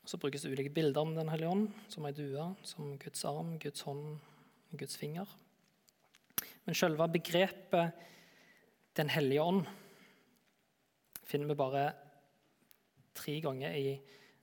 Så 0.05 0.19
brukes 0.19 0.43
det 0.43 0.51
ulike 0.51 0.75
bilder 0.75 1.01
om 1.01 1.15
Den 1.15 1.29
hellige 1.29 1.49
ånd, 1.49 1.69
som 1.89 2.05
ei 2.05 2.13
due, 2.13 2.55
som 2.63 2.99
Guds 2.99 3.25
arm, 3.25 3.59
Guds 3.59 3.81
hånd, 3.87 4.19
Guds 4.73 4.97
finger. 4.97 5.27
Men 6.67 6.75
selve 6.75 7.09
begrepet 7.09 7.93
Den 8.95 9.09
hellige 9.09 9.43
ånd 9.43 9.67
finner 11.25 11.47
vi 11.47 11.55
bare 11.55 11.93
tre 13.15 13.41
ganger 13.41 13.73
i 13.73 14.01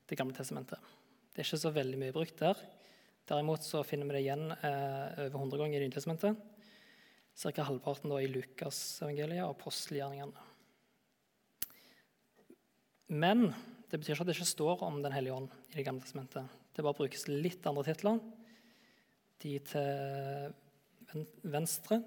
Det 0.08 0.18
gamle 0.18 0.34
testamentet. 0.34 0.80
Det 1.34 1.44
er 1.44 1.46
ikke 1.46 1.60
så 1.60 1.70
veldig 1.76 1.98
mye 2.00 2.14
brukt 2.16 2.40
der. 2.40 2.56
Derimot 3.28 3.66
så 3.66 3.82
finner 3.84 4.08
vi 4.08 4.16
det 4.16 4.24
igjen 4.24 4.46
eh, 4.56 5.26
over 5.26 5.36
100 5.36 5.60
ganger 5.60 5.84
i 5.84 5.90
Nytestamentet. 5.90 6.38
Ca. 7.38 7.64
halvparten 7.68 8.10
da 8.10 8.22
i 8.24 8.30
Lukasevangeliet 8.32 9.44
og 9.44 9.58
apostelgjerningene. 9.58 10.46
Men 13.08 13.50
det 13.88 14.00
betyr 14.00 14.16
ikke 14.16 14.26
at 14.26 14.30
det 14.32 14.38
ikke 14.38 14.50
står 14.50 14.82
om 14.88 15.02
Den 15.04 15.14
hellige 15.16 15.36
ånd 15.36 15.52
i 15.70 15.76
Det 15.78 15.86
gamle 15.86 16.04
testamentet. 16.04 16.56
Det 16.76 16.84
bare 16.86 16.98
brukes 16.98 17.28
litt 17.28 17.68
andre 17.68 17.86
titler. 17.88 18.20
De 19.44 19.54
til 19.70 20.54
venstre 21.44 22.02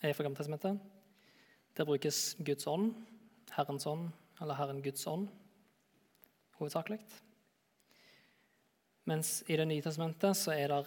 er 0.00 0.14
fra 0.14 0.24
Gamle 0.24 0.38
testamentet. 0.38 0.80
Der 1.76 1.86
brukes 1.86 2.36
Guds 2.42 2.66
ånd, 2.66 2.94
Herrens 3.54 3.86
ånd 3.86 4.08
eller 4.40 4.58
Herren 4.58 4.82
Guds 4.82 5.06
ånd 5.06 5.28
hovedsakelig. 6.58 6.98
Mens 9.08 9.42
i 9.46 9.56
Det 9.56 9.64
nye 9.64 9.80
testamentet 9.80 10.36
så 10.36 10.52
er 10.52 10.68
det 10.68 10.82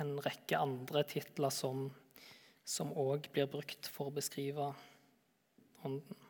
en 0.00 0.14
rekke 0.24 0.56
andre 0.56 1.02
titler 1.04 1.52
som 1.52 2.92
òg 2.96 3.28
blir 3.34 3.48
brukt 3.52 3.88
for 3.92 4.08
å 4.08 4.14
beskrive 4.16 4.70
ånden. 5.84 6.22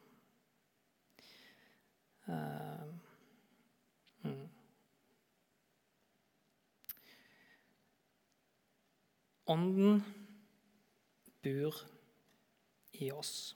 Uh, 2.26 2.88
mm. 4.26 4.48
Ånden 9.54 10.02
bor 11.46 11.78
i 12.98 13.12
oss. 13.14 13.54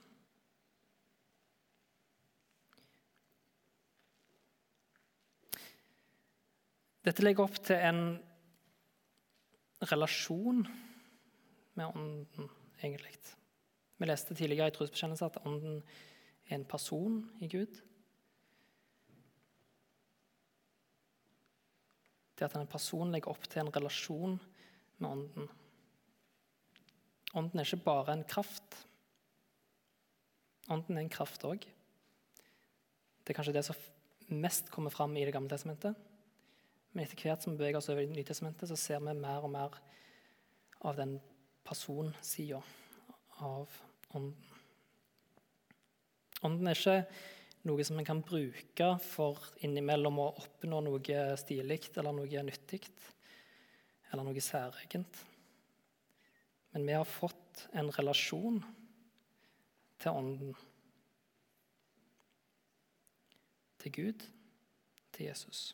Dette 7.07 7.25
legger 7.25 7.47
opp 7.47 7.57
til 7.65 7.81
en 7.81 8.01
relasjon 9.89 10.67
med 11.79 11.87
Ånden, 11.97 12.51
egentlig. 12.83 13.15
Vi 14.01 14.09
leste 14.09 14.37
tidligere 14.37 14.69
i 14.69 14.75
trosbekjennelse 14.75 15.29
at 15.31 15.39
Ånden 15.49 15.81
er 16.49 16.59
en 16.59 16.67
person 16.69 17.23
i 17.41 17.49
Gud. 17.53 17.81
Det 22.37 22.49
at 22.49 22.57
en 22.57 22.69
person 22.69 23.13
legger 23.13 23.33
opp 23.33 23.49
til 23.49 23.61
en 23.61 23.73
relasjon 23.73 24.37
med 24.99 25.09
Ånden. 25.11 25.51
Ånden 27.37 27.61
er 27.61 27.69
ikke 27.69 27.85
bare 27.85 28.17
en 28.17 28.25
kraft. 28.29 28.79
Ånden 30.69 30.97
er 30.97 31.05
en 31.05 31.13
kraft 31.13 31.45
òg. 31.49 31.65
Det 33.21 33.33
er 33.33 33.37
kanskje 33.37 33.57
det 33.57 33.67
som 33.69 34.37
mest 34.41 34.73
kommer 34.73 34.93
fram 34.93 35.17
i 35.17 35.25
Det 35.25 35.33
gamle 35.37 35.53
testamentet. 35.53 35.97
Men 36.91 37.05
etter 37.05 37.21
hvert 37.23 37.45
som 37.45 37.55
vi 37.55 37.61
beveger 37.61 37.79
oss 37.79 37.91
over 37.93 38.03
i 38.03 38.11
Nytestamentet, 38.11 38.71
så 38.71 38.79
ser 38.79 39.03
vi 39.05 39.15
mer 39.15 39.47
og 39.47 39.53
mer 39.53 39.77
av 40.87 40.97
den 40.99 41.19
personsida 41.67 42.63
av 43.45 43.77
ånden. 44.17 44.49
Ånden 46.41 46.71
er 46.71 46.79
ikke 46.79 46.97
noe 47.69 47.85
som 47.85 47.99
en 48.01 48.09
kan 48.09 48.23
bruke 48.25 48.87
for 49.05 49.51
innimellom 49.61 50.19
å 50.23 50.31
oppnå 50.41 50.81
noe 50.87 51.25
stilig 51.39 51.83
eller 52.01 52.17
noe 52.17 52.45
nyttig 52.47 52.87
eller 54.11 54.25
noe 54.27 54.43
særegent. 54.43 55.21
Men 56.73 56.87
vi 56.87 56.97
har 56.97 57.05
fått 57.05 57.67
en 57.77 57.91
relasjon 57.93 58.63
til 60.01 60.17
Ånden. 60.17 60.55
Til 63.81 63.93
Gud, 63.93 64.27
til 65.13 65.27
Jesus. 65.27 65.71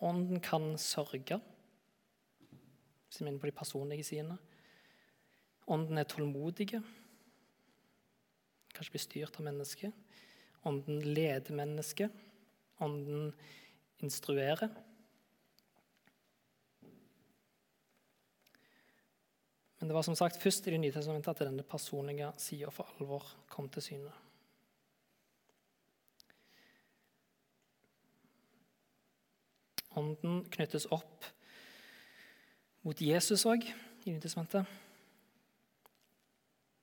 Ånden 0.00 0.40
kan 0.40 0.74
sørge, 0.78 1.40
hvis 3.06 3.20
vi 3.20 3.24
er 3.24 3.30
inne 3.30 3.40
på 3.40 3.48
de 3.48 3.56
personlige 3.56 4.04
sidene. 4.04 4.36
Ånden 5.72 5.98
er 5.98 6.04
tålmodig, 6.04 6.68
kanskje 8.76 8.92
blir 8.92 9.02
styrt 9.02 9.38
av 9.40 9.46
mennesket. 9.46 9.94
Ånden 10.66 11.00
leder 11.14 11.56
mennesket. 11.56 12.12
Ånden 12.82 13.32
instruerer. 14.04 14.68
Men 19.78 19.88
det 19.88 19.96
var 19.96 20.02
som 20.02 20.16
sagt 20.18 20.40
først 20.42 20.66
i 20.66 20.74
Det 20.74 20.80
nye 20.80 20.92
testamentet 20.92 21.30
at 21.30 21.48
denne 21.48 21.62
personlige 21.62 22.32
sida 22.42 22.70
for 22.74 22.88
alvor 22.96 23.28
kom 23.48 23.68
til 23.68 23.84
syne. 23.84 24.12
Ånden 29.96 30.44
knyttes 30.52 30.86
opp 30.92 31.24
mot 32.86 33.00
Jesus 33.00 33.46
òg 33.48 33.64
i 33.66 34.12
Nytestamentet. 34.12 34.68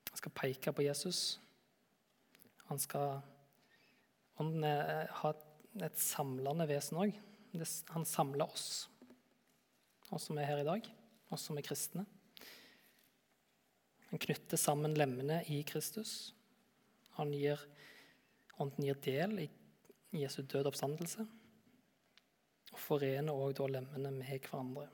Han 0.09 0.19
skal 0.19 0.33
peke 0.35 0.73
på 0.73 0.85
Jesus. 0.85 1.39
Han 2.69 2.81
skal 2.81 3.21
Ånden 4.41 4.65
har 4.65 5.37
et 5.85 5.99
samlende 6.01 6.65
vesen 6.65 6.97
òg. 6.97 7.13
Han 7.93 8.05
samler 8.09 8.49
oss, 8.49 8.87
oss 10.09 10.25
som 10.25 10.39
er 10.41 10.49
her 10.49 10.63
i 10.63 10.65
dag, 10.65 10.87
oss 11.29 11.45
som 11.47 11.59
er 11.59 11.65
kristne. 11.65 12.07
Han 14.09 14.21
knytter 14.21 14.57
sammen 14.57 14.97
lemmene 14.97 15.43
i 15.53 15.59
Kristus. 15.65 16.33
Han 17.19 17.31
gir, 17.33 17.61
ånden 18.57 18.85
gir 18.85 18.97
del 19.05 19.45
i 19.45 19.47
Jesu 20.17 20.41
død 20.41 20.69
oppstandelse. 20.69 21.27
Og 22.73 22.81
forener 22.81 23.33
òg 23.33 23.61
lemmene 23.69 24.11
med 24.11 24.47
hverandre. 24.49 24.87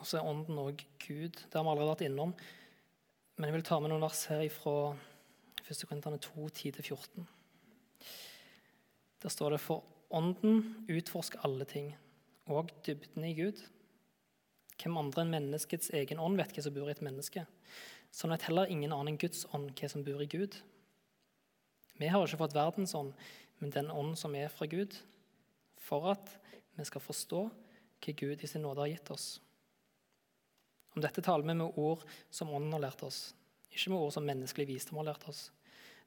Og 0.00 0.08
så 0.08 0.18
er 0.18 0.28
ånden 0.28 0.58
òg 0.60 0.82
Gud. 1.00 1.32
Det 1.32 1.56
har 1.56 1.64
vi 1.64 1.70
allerede 1.70 1.92
vært 1.94 2.06
innom. 2.08 2.34
Men 3.36 3.48
jeg 3.48 3.56
vil 3.56 3.66
ta 3.66 3.78
med 3.80 3.90
noen 3.90 4.04
vers 4.04 4.26
her 4.28 4.44
fra 4.52 4.76
1. 5.64 5.86
Korintene 5.88 6.20
2, 6.20 6.48
10-14. 6.48 7.24
Der 9.24 9.32
står 9.32 9.54
det 9.54 9.62
for 9.64 9.84
ånden 10.12 10.84
utforsker 10.92 11.40
alle 11.46 11.64
ting, 11.64 11.94
og 12.46 12.68
dybden 12.86 13.24
i 13.24 13.32
Gud. 13.38 13.62
Hvem 14.76 15.00
andre 15.00 15.24
enn 15.24 15.32
menneskets 15.32 15.88
egen 15.96 16.20
ånd 16.20 16.36
vet 16.36 16.52
hva 16.52 16.66
som 16.66 16.74
bor 16.76 16.90
i 16.90 16.94
et 16.94 17.02
menneske? 17.04 17.46
Sånn 18.12 18.34
vet 18.34 18.44
heller 18.50 18.68
ingen 18.68 18.92
annen 18.92 19.14
enn 19.14 19.20
Guds 19.22 19.46
ånd 19.56 19.72
hva 19.72 19.88
som 19.90 20.04
bor 20.04 20.20
i 20.20 20.28
Gud. 20.28 20.58
Vi 22.00 22.10
har 22.10 22.26
ikke 22.26 22.40
fått 22.40 22.56
verdens 22.56 22.94
ånd, 22.98 23.12
men 23.60 23.72
den 23.74 23.90
ånd 23.90 24.16
som 24.18 24.34
er 24.34 24.50
fra 24.52 24.66
Gud, 24.70 24.96
for 25.78 26.10
at 26.14 26.32
vi 26.74 26.86
skal 26.88 27.04
forstå 27.04 27.42
hva 28.04 28.14
Gud 28.18 28.42
i 28.42 28.50
sin 28.50 28.64
nåde 28.66 28.82
har 28.82 28.90
gitt 28.90 29.12
oss. 29.14 29.26
Om 30.94 31.02
dette 31.02 31.22
taler 31.24 31.46
vi 31.46 31.54
med 31.58 31.78
ord 31.80 32.04
som 32.30 32.52
Ånden 32.54 32.74
har 32.76 32.84
lært 32.86 33.02
oss, 33.06 33.32
ikke 33.70 33.90
med 33.90 34.04
ord 34.04 34.14
som 34.14 34.26
menneskelig 34.26 34.68
visdom 34.68 35.00
har 35.00 35.10
lært 35.10 35.26
oss. 35.30 35.48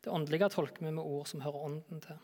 Det 0.03 0.13
åndelige 0.13 0.49
tolker 0.53 0.85
vi 0.85 0.93
med 0.93 1.03
ord 1.03 1.27
som 1.27 1.43
hører 1.43 1.65
Ånden 1.67 2.03
til. 2.03 2.19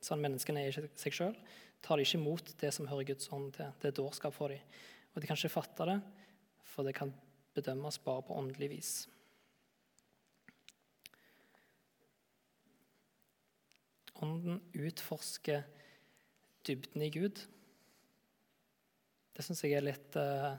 Sånn 0.00 0.22
menneskene 0.24 0.64
er 0.64 0.72
ikke 0.72 0.88
seg 0.98 1.14
sjøl, 1.14 1.36
tar 1.84 2.00
de 2.00 2.06
ikke 2.06 2.18
imot 2.18 2.54
det 2.60 2.72
som 2.74 2.88
hører 2.90 3.10
Guds 3.12 3.30
ånd 3.34 3.52
til. 3.56 3.70
Det 3.80 3.90
er 3.90 3.98
dårskap 4.00 4.34
for 4.34 4.52
dem. 4.52 4.62
Og 5.14 5.20
de 5.20 5.28
kan 5.28 5.38
ikke 5.38 5.52
fatte 5.52 5.86
det, 5.88 5.98
for 6.72 6.86
det 6.86 6.96
kan 6.96 7.12
bedømmes 7.54 7.98
bare 8.04 8.24
på 8.26 8.36
åndelig 8.38 8.70
vis. 8.72 8.92
Ånden 14.20 14.60
utforsker 14.76 15.64
dybden 16.66 17.02
i 17.02 17.10
Gud. 17.10 17.40
Det 19.36 19.44
syns 19.46 19.62
jeg 19.64 19.78
er 19.78 19.86
litt 19.86 20.16
uh, 20.20 20.52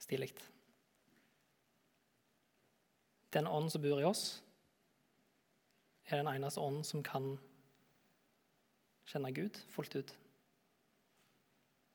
stilig. 0.00 0.30
Den 3.36 3.48
ånden 3.50 3.72
som 3.74 3.84
bor 3.84 4.00
i 4.00 4.06
oss, 4.08 4.38
er 6.08 6.22
den 6.22 6.30
eneste 6.30 6.62
ånden 6.64 6.86
som 6.88 7.04
kan 7.04 7.34
kjenne 9.08 9.32
Gud 9.36 9.58
fullt 9.74 9.98
ut. 9.98 10.14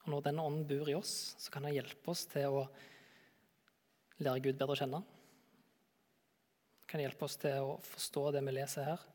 Og 0.03 0.11
Når 0.13 0.25
den 0.27 0.41
ånden 0.43 0.67
bor 0.69 0.89
i 0.89 0.97
oss, 0.97 1.33
så 1.39 1.53
kan 1.53 1.65
han 1.65 1.73
hjelpe 1.73 2.11
oss 2.11 2.25
til 2.29 2.59
å 2.59 2.67
lære 4.21 4.43
Gud 4.43 4.59
bedre 4.59 4.75
å 4.75 4.77
kjenne. 4.77 5.01
Kan 6.91 7.01
hjelpe 7.01 7.25
oss 7.25 7.39
til 7.41 7.71
å 7.71 7.77
forstå 7.87 8.27
det 8.35 8.43
vi 8.45 8.55
leser 8.59 8.91
her. 8.91 9.05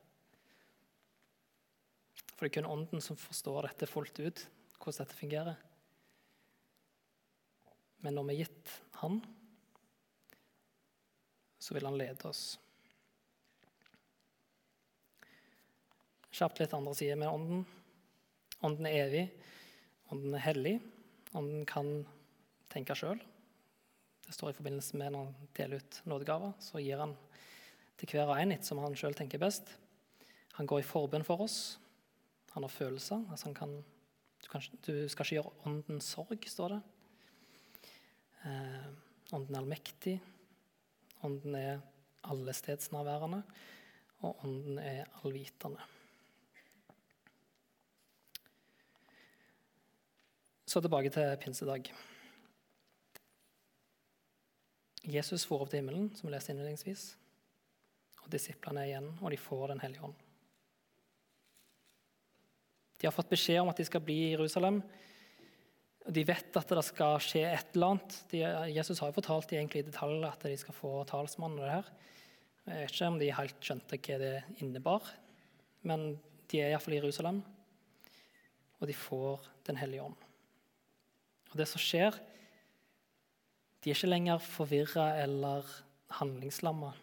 For 2.39 2.47
det 2.47 2.53
er 2.53 2.61
kun 2.61 2.71
Ånden 2.71 3.03
som 3.03 3.19
forstår 3.19 3.67
dette 3.67 3.89
fullt 3.91 4.21
ut, 4.23 4.45
hvordan 4.79 5.01
dette 5.03 5.17
fungerer. 5.19 5.57
Men 8.07 8.15
når 8.15 8.29
vi 8.29 8.37
er 8.37 8.45
gitt 8.45 8.75
Han, 9.01 9.19
så 11.59 11.75
vil 11.75 11.89
Han 11.89 11.99
lede 11.99 12.29
oss. 12.31 12.45
Kjapt 16.31 16.63
litt 16.63 16.77
andre 16.79 16.95
sider 16.95 17.19
med 17.19 17.33
Ånden. 17.33 17.67
Ånden 18.63 18.87
er 18.87 19.01
evig. 19.09 19.25
Ånden 20.15 20.39
er 20.39 20.45
hellig. 20.45 20.77
Ånden 21.35 21.67
kan 21.67 21.91
tenke 22.71 22.95
sjøl. 22.95 23.19
Det 24.29 24.37
står 24.37 24.53
i 24.53 24.59
forbindelse 24.61 25.01
med 25.01 25.11
når 25.17 25.27
han 25.27 25.51
deler 25.59 25.83
ut 25.83 26.01
nådegaver. 26.07 26.55
Så 26.63 26.79
gir 26.85 27.03
han 27.03 27.17
til 27.99 28.15
hver 28.15 28.31
og 28.31 28.39
en 28.39 28.55
etter 28.55 28.71
som 28.71 28.79
han 28.85 28.95
sjøl 28.95 29.19
tenker 29.19 29.43
best. 29.43 29.75
Han 30.61 30.71
går 30.71 30.85
i 30.85 30.87
forbønn 30.87 31.27
for 31.27 31.43
oss. 31.43 31.79
Han 32.59 32.65
har 32.67 32.75
følelser. 32.75 33.21
Altså 33.31 33.47
han 33.47 33.55
kan, 33.55 33.73
du, 34.43 34.47
kan, 34.51 34.63
du, 34.83 35.09
skal 35.09 35.23
ikke 35.25 35.37
gjøre 35.37 35.51
ånden 35.71 36.01
sorg, 36.03 36.49
står 36.51 36.73
det. 36.73 36.79
Eh, 38.51 38.89
ånden 39.31 39.55
er 39.55 39.61
allmektig. 39.61 40.17
Ånden 41.23 41.55
er 41.55 41.79
allestedsnærværende. 42.27 43.45
Og 44.27 44.43
ånden 44.43 44.83
er 44.83 45.07
allvitende. 45.23 45.87
Så 50.67 50.83
tilbake 50.83 51.15
til 51.15 51.39
pinsedag. 51.39 51.95
Jesus 55.07 55.47
får 55.47 55.63
opp 55.63 55.71
til 55.71 55.85
himmelen, 55.85 56.11
som 56.11 56.27
vi 56.27 56.35
leste 56.35 56.59
innledningsvis. 56.59 57.13
Og 58.25 58.33
disiplene 58.35 58.83
er 58.83 58.97
igjen, 58.97 59.15
og 59.23 59.31
de 59.31 59.47
får 59.47 59.69
Den 59.77 59.87
hellige 59.87 60.11
ånd. 60.11 60.25
De 62.99 63.07
har 63.07 63.15
fått 63.15 63.31
beskjed 63.31 63.63
om 63.63 63.71
at 63.71 63.79
de 63.79 63.87
skal 63.87 64.03
bli 64.03 64.19
i 64.27 64.33
Jerusalem 64.33 64.83
de 66.09 66.25
vet 66.25 66.57
at 66.57 66.71
det 66.73 66.85
skal 66.87 67.19
skje 67.21 67.43
et 67.51 67.75
eller 67.77 67.95
annet. 67.95 68.15
De, 68.31 68.41
Jesus 68.73 69.01
har 69.03 69.11
jo 69.11 69.19
fortalt 69.19 69.51
de 69.51 69.59
egentlig 69.59 69.83
i 69.83 69.89
detalj 69.91 70.25
at 70.25 70.47
de 70.49 70.57
skal 70.57 70.77
få 70.77 70.93
talsmann. 71.09 71.59
og 71.59 71.67
det 71.67 71.75
her. 71.75 71.91
Jeg 72.69 72.81
vet 72.81 72.95
ikke 72.95 73.11
om 73.13 73.19
de 73.21 73.29
helt 73.37 73.69
skjønte 73.69 73.99
hva 73.99 74.17
det 74.21 74.33
innebar, 74.63 75.11
men 75.89 76.09
de 76.49 76.63
er 76.63 76.73
iallfall 76.73 76.97
i 76.97 77.01
Jerusalem, 77.01 77.43
og 78.81 78.89
de 78.89 78.97
får 78.97 79.55
Den 79.69 79.77
hellige 79.77 80.01
ånd. 80.01 80.17
Og 81.51 81.57
det 81.61 81.67
som 81.69 81.81
skjer 81.81 82.15
De 83.85 83.91
er 83.91 83.95
ikke 83.95 84.09
lenger 84.09 84.39
forvirra 84.41 85.11
eller 85.21 85.67
handlingslamma. 86.09 86.95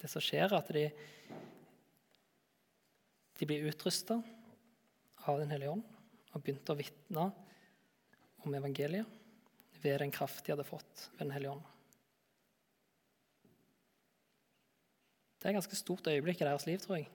Det 0.00 0.08
som 0.10 0.24
skjer, 0.24 0.48
er 0.48 0.56
at 0.56 0.72
de, 0.72 0.88
de 3.38 3.48
ble 3.48 3.60
utrusta 3.68 4.20
av 5.24 5.40
Den 5.40 5.50
hellige 5.50 5.72
ånd 5.72 5.84
og 6.34 6.42
begynte 6.42 6.74
å 6.74 6.78
vitne 6.78 7.28
om 8.44 8.56
evangeliet 8.56 9.80
ved 9.84 10.00
den 10.02 10.12
kraft 10.12 10.44
de 10.44 10.52
hadde 10.52 10.66
fått 10.68 11.08
ved 11.14 11.26
Den 11.26 11.34
hellige 11.34 11.54
ånd. 11.54 11.70
Det 15.38 15.48
er 15.48 15.52
et 15.52 15.60
ganske 15.60 15.76
stort 15.76 16.06
øyeblikk 16.08 16.40
i 16.40 16.46
deres 16.46 16.64
liv, 16.64 16.78
tror 16.80 16.96
jeg, 16.96 17.08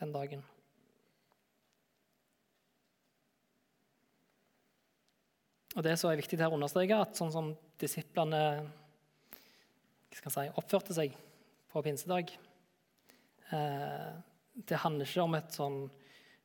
den 0.00 0.14
dagen. 0.14 0.42
Og 5.76 5.84
Det 5.86 5.94
som 6.00 6.10
er 6.10 6.18
viktig 6.18 6.40
her 6.40 6.50
å 6.50 6.56
understreke, 6.58 6.98
at 6.98 7.14
sånn 7.14 7.30
som 7.30 7.52
disiplene 7.78 8.40
si, 10.10 10.48
oppførte 10.58 10.96
seg 10.96 11.14
på 11.70 11.82
pinsedag 11.86 12.32
eh, 13.54 14.16
Det 14.66 14.80
handler 14.82 15.06
ikke 15.06 15.22
om 15.22 15.36
et 15.38 15.54
sånn 15.54 15.78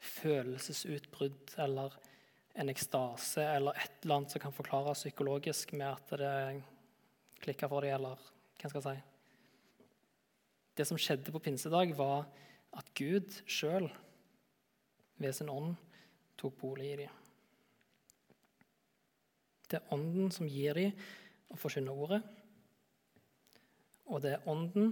følelsesutbrudd 0.03 1.55
eller 1.63 1.95
en 2.61 2.69
ekstase 2.69 3.41
eller 3.55 3.79
et 3.79 4.03
eller 4.03 4.19
annet 4.19 4.35
som 4.35 4.43
kan 4.43 4.53
forklares 4.53 5.01
psykologisk 5.01 5.73
med 5.73 5.87
at 5.89 6.13
det 6.21 6.35
klikka 7.41 7.69
for 7.71 7.81
dem, 7.81 7.95
eller 7.97 8.21
hva 8.61 8.69
skal 8.69 8.79
jeg 8.79 8.85
si. 8.85 9.89
Det 10.77 10.85
som 10.89 10.99
skjedde 11.01 11.33
på 11.33 11.41
pinsedag, 11.43 11.95
var 11.97 12.27
at 12.77 12.93
Gud 12.97 13.33
sjøl 13.49 13.89
ved 15.21 15.33
sin 15.33 15.51
ånd 15.51 15.73
tok 16.37 16.55
bolig 16.61 16.91
i 16.91 17.01
dem. 17.03 17.19
Det 19.69 19.79
er 19.79 19.93
ånden 19.95 20.29
som 20.33 20.49
gir 20.49 20.77
dem 20.77 20.93
å 21.49 21.57
forkynne 21.57 21.93
ordet. 21.93 22.21
Og 24.05 24.21
det 24.21 24.35
er 24.35 24.49
ånden 24.49 24.91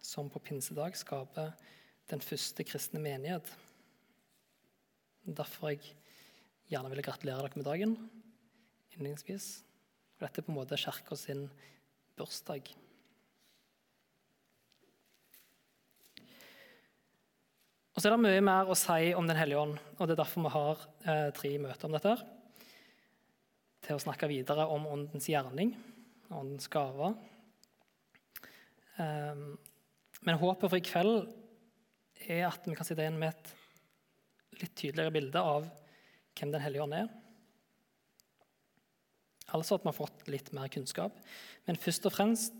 som 0.00 0.30
på 0.32 0.40
pinsedag 0.40 0.96
skaper 0.96 1.52
den 2.08 2.22
første 2.24 2.64
kristne 2.64 3.00
menighet. 3.02 3.48
Derfor 5.28 5.74
jeg 5.74 5.94
gjerne 6.70 6.90
ville 6.92 7.04
gratulere 7.04 7.44
dere 7.44 7.60
med 7.60 7.68
dagen 7.68 7.96
innledningsvis. 8.98 9.62
Dette 10.18 10.40
er 10.40 10.46
på 10.46 10.52
en 10.52 10.58
måte 10.58 10.78
kirka 10.80 11.16
sin 11.18 11.46
bursdag. 12.18 12.72
Og 17.94 18.02
så 18.02 18.08
er 18.08 18.14
det 18.14 18.22
mye 18.22 18.42
mer 18.46 18.68
å 18.70 18.76
si 18.78 19.12
om 19.18 19.26
Den 19.26 19.38
hellige 19.38 19.58
ånd, 19.58 19.78
og 19.98 20.06
det 20.06 20.14
er 20.14 20.20
derfor 20.20 20.44
vi 20.44 20.54
har 20.54 20.82
eh, 21.10 21.30
tre 21.34 21.50
møter 21.58 21.88
om 21.88 21.96
dette. 21.96 22.12
Til 23.86 23.98
å 23.98 24.02
snakke 24.02 24.28
videre 24.30 24.68
om 24.70 24.86
åndens 24.86 25.26
gjerning, 25.30 25.72
åndens 26.30 26.70
gaver. 26.70 27.16
Um, 28.98 29.58
men 30.26 30.38
håpet 30.38 30.66
for 30.66 30.78
i 30.78 30.82
kveld 30.82 31.28
er 32.26 32.48
at 32.48 32.66
vi 32.66 32.76
kan 32.76 32.86
sitte 32.86 33.04
igjen 33.04 33.18
med 33.20 33.34
et 33.34 34.62
litt 34.62 34.74
tydeligere 34.74 35.14
bilde 35.14 35.42
av 35.42 35.68
hvem 36.38 36.52
Den 36.54 36.62
hellige 36.62 36.84
ånd 36.84 36.94
er. 36.94 37.08
Altså 39.56 39.78
at 39.78 39.84
vi 39.84 39.90
har 39.90 39.96
fått 39.96 40.26
litt 40.30 40.50
mer 40.56 40.70
kunnskap. 40.72 41.14
Men 41.66 41.80
først 41.80 42.06
og 42.06 42.14
fremst 42.14 42.56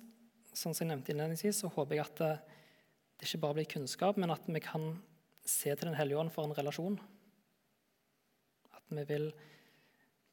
sånn 0.57 0.75
som 0.75 0.85
jeg 0.87 0.91
nevnte 0.91 1.13
innledningsvis, 1.13 1.61
så 1.63 1.71
håper 1.71 1.99
jeg 1.99 2.07
at 2.07 2.23
det, 2.23 2.33
det 3.19 3.29
ikke 3.29 3.43
bare 3.45 3.59
blir 3.59 3.71
kunnskap, 3.71 4.19
men 4.19 4.33
at 4.35 4.47
vi 4.49 4.63
kan 4.65 4.91
se 5.49 5.73
til 5.73 5.89
Den 5.89 5.99
hellige 5.99 6.19
ånd 6.21 6.33
for 6.35 6.49
en 6.49 6.57
relasjon. 6.57 6.99
At 8.75 8.85
vi 8.93 9.05
vil, 9.09 9.31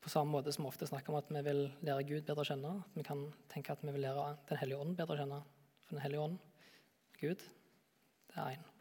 på 0.01 0.11
samme 0.11 0.33
måte 0.33 0.53
som 0.53 0.65
vi 0.65 0.71
ofte 0.71 0.89
snakker 0.89 1.13
om 1.13 1.19
at 1.21 1.31
vi 1.33 1.43
vil 1.45 1.65
lære 1.85 2.07
Gud 2.09 2.27
bedre 2.27 2.45
å 2.45 2.49
kjenne, 2.51 2.77
at 2.81 2.97
vi 2.97 3.05
kan 3.07 3.25
tenke 3.51 3.75
at 3.75 3.83
vi 3.85 3.93
vil 3.95 4.07
lære 4.07 4.31
Den 4.49 4.61
hellige 4.63 4.85
ånd 4.85 4.97
bedre 4.99 5.17
å 5.17 5.21
kjenne. 5.23 5.41
For 5.85 5.97
Den 5.97 6.05
hellige 6.07 6.29
ånd, 6.29 6.39
Gud, 7.21 7.43
det 8.31 8.39
er 8.41 8.55
én. 8.55 8.74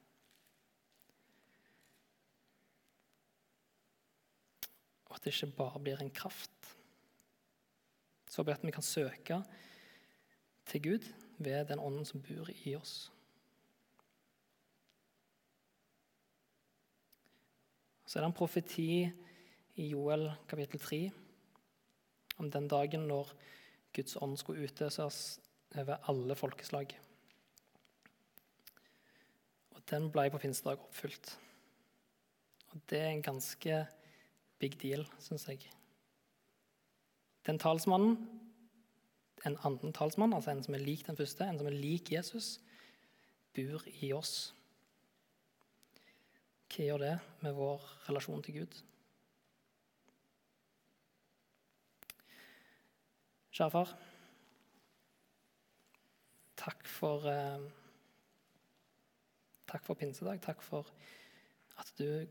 Det 5.25 5.33
ikke 5.33 5.57
bare 5.57 5.81
blir 5.81 6.01
en 6.01 6.13
kraft. 6.15 6.77
Så 8.29 8.43
håper 8.43 8.53
jeg 8.53 8.61
at 8.61 8.67
vi 8.67 8.77
kan 8.77 8.87
søke 8.87 9.43
til 10.67 10.83
Gud 10.83 11.13
ved 11.39 11.65
den 11.69 11.79
ånden 11.79 12.05
som 12.05 12.23
bor 12.23 12.51
i 12.65 12.75
oss. 12.77 13.11
Så 18.07 18.19
er 18.19 18.23
det 18.23 18.31
en 18.31 18.37
profeti 18.37 18.89
i 19.75 19.89
Joel 19.91 20.29
kapittel 20.49 20.81
3 20.81 21.01
om 22.39 22.51
den 22.51 22.69
dagen 22.69 23.09
når 23.09 23.33
Guds 23.95 24.17
ånd 24.23 24.37
skulle 24.39 24.67
utøses 24.69 25.41
over 25.75 26.11
alle 26.11 26.37
folkeslag. 26.39 26.95
Og 29.75 29.83
den 29.91 30.11
ble 30.15 30.29
på 30.31 30.39
pinsedag 30.43 30.83
oppfylt. 30.83 31.35
Og 32.71 32.81
det 32.91 33.01
er 33.01 33.13
en 33.13 33.23
ganske 33.23 33.85
big 34.59 34.79
deal, 34.81 35.07
syns 35.19 35.49
jeg. 35.49 35.61
Den 37.47 37.59
talsmannen 37.59 38.17
en 39.45 39.59
annen 39.61 39.93
talsmann, 39.93 40.33
altså 40.33 40.51
en 40.55 40.62
som 40.64 40.75
er 40.75 40.85
lik 40.85 41.05
den 41.07 41.19
første, 41.19 41.45
en 41.45 41.59
som 41.61 41.69
er 41.69 41.77
lik 41.77 42.12
Jesus, 42.12 42.59
bor 43.55 43.85
i 44.01 44.12
oss. 44.17 44.55
Hva 46.73 46.87
gjør 46.88 47.03
det 47.05 47.14
med 47.45 47.55
vår 47.55 47.85
relasjon 48.09 48.43
til 48.43 48.61
Gud? 48.62 48.79
Kjære 53.55 53.71
far. 53.71 53.93
Takk 56.64 56.88
for 56.88 57.29
eh, 57.31 57.71
Takk 59.75 59.83
for 59.83 59.99
pinsedag. 59.99 60.38
Takk 60.43 60.61
for 60.62 60.87
at 61.83 61.88
du 61.99 62.27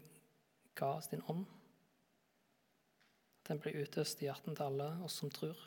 ga 0.80 0.94
oss 0.98 1.10
din 1.12 1.24
ånd. 1.28 1.46
Den 3.48 3.60
blir 3.60 3.84
utøst 3.84 4.22
i 4.22 4.30
hjertene 4.30 4.56
til 4.56 4.70
alle 4.70 4.88
oss 5.04 5.18
som 5.20 5.32
tror. 5.34 5.58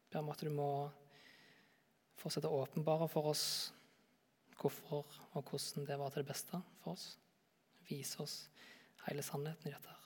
Jeg 0.00 0.14
ber 0.14 0.24
om 0.24 0.32
at 0.32 0.42
du 0.42 0.50
må 0.50 0.70
fortsette 2.18 2.48
å 2.48 2.62
åpenbare 2.64 3.08
for 3.08 3.30
oss 3.30 3.44
hvorfor 4.60 5.06
og 5.38 5.44
hvordan 5.46 5.86
det 5.88 5.98
var 6.00 6.12
til 6.12 6.24
det 6.24 6.32
beste 6.32 6.60
for 6.80 6.96
oss. 6.96 7.06
Vise 7.88 8.20
oss 8.22 8.36
hele 9.06 9.22
sannheten 9.24 9.70
i 9.70 9.72
dette. 9.74 9.88
her. 9.88 9.96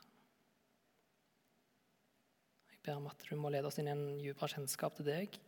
Jeg 2.70 2.80
ber 2.84 3.00
om 3.00 3.08
at 3.10 3.26
du 3.30 3.34
må 3.40 3.50
lede 3.50 3.66
oss 3.66 3.78
inn 3.80 3.88
i 3.88 3.94
en 3.94 4.06
dypere 4.20 4.50
kjennskap 4.52 4.96
til 4.98 5.08
deg, 5.08 5.38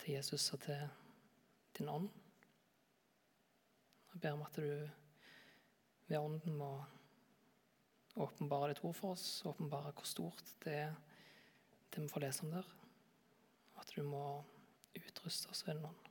til 0.00 0.14
Jesus 0.16 0.52
og 0.56 0.62
til 0.64 0.86
din 1.78 1.90
ånd. 1.92 2.08
Jeg 4.14 4.22
ber 4.22 4.36
om 4.38 4.44
at 4.46 4.56
du 4.56 4.88
ved 6.08 6.18
ånden 6.18 6.56
må 6.58 6.70
åpenbare 8.14 8.72
ditt 8.72 8.84
ord 8.84 8.96
for 8.96 9.16
oss, 9.16 9.42
åpenbare 9.48 9.92
hvor 9.92 10.06
stort 10.08 10.54
det 10.64 10.74
er, 10.86 10.96
det 11.94 12.02
vi 12.02 12.10
får 12.10 12.26
lese 12.26 12.46
om 12.46 12.54
der 12.54 12.72
at 13.80 13.90
du 13.96 14.02
må 14.06 14.24
utruste 14.94 15.50
oss 15.50 15.64
ved 15.66 15.80
noen. 15.80 16.03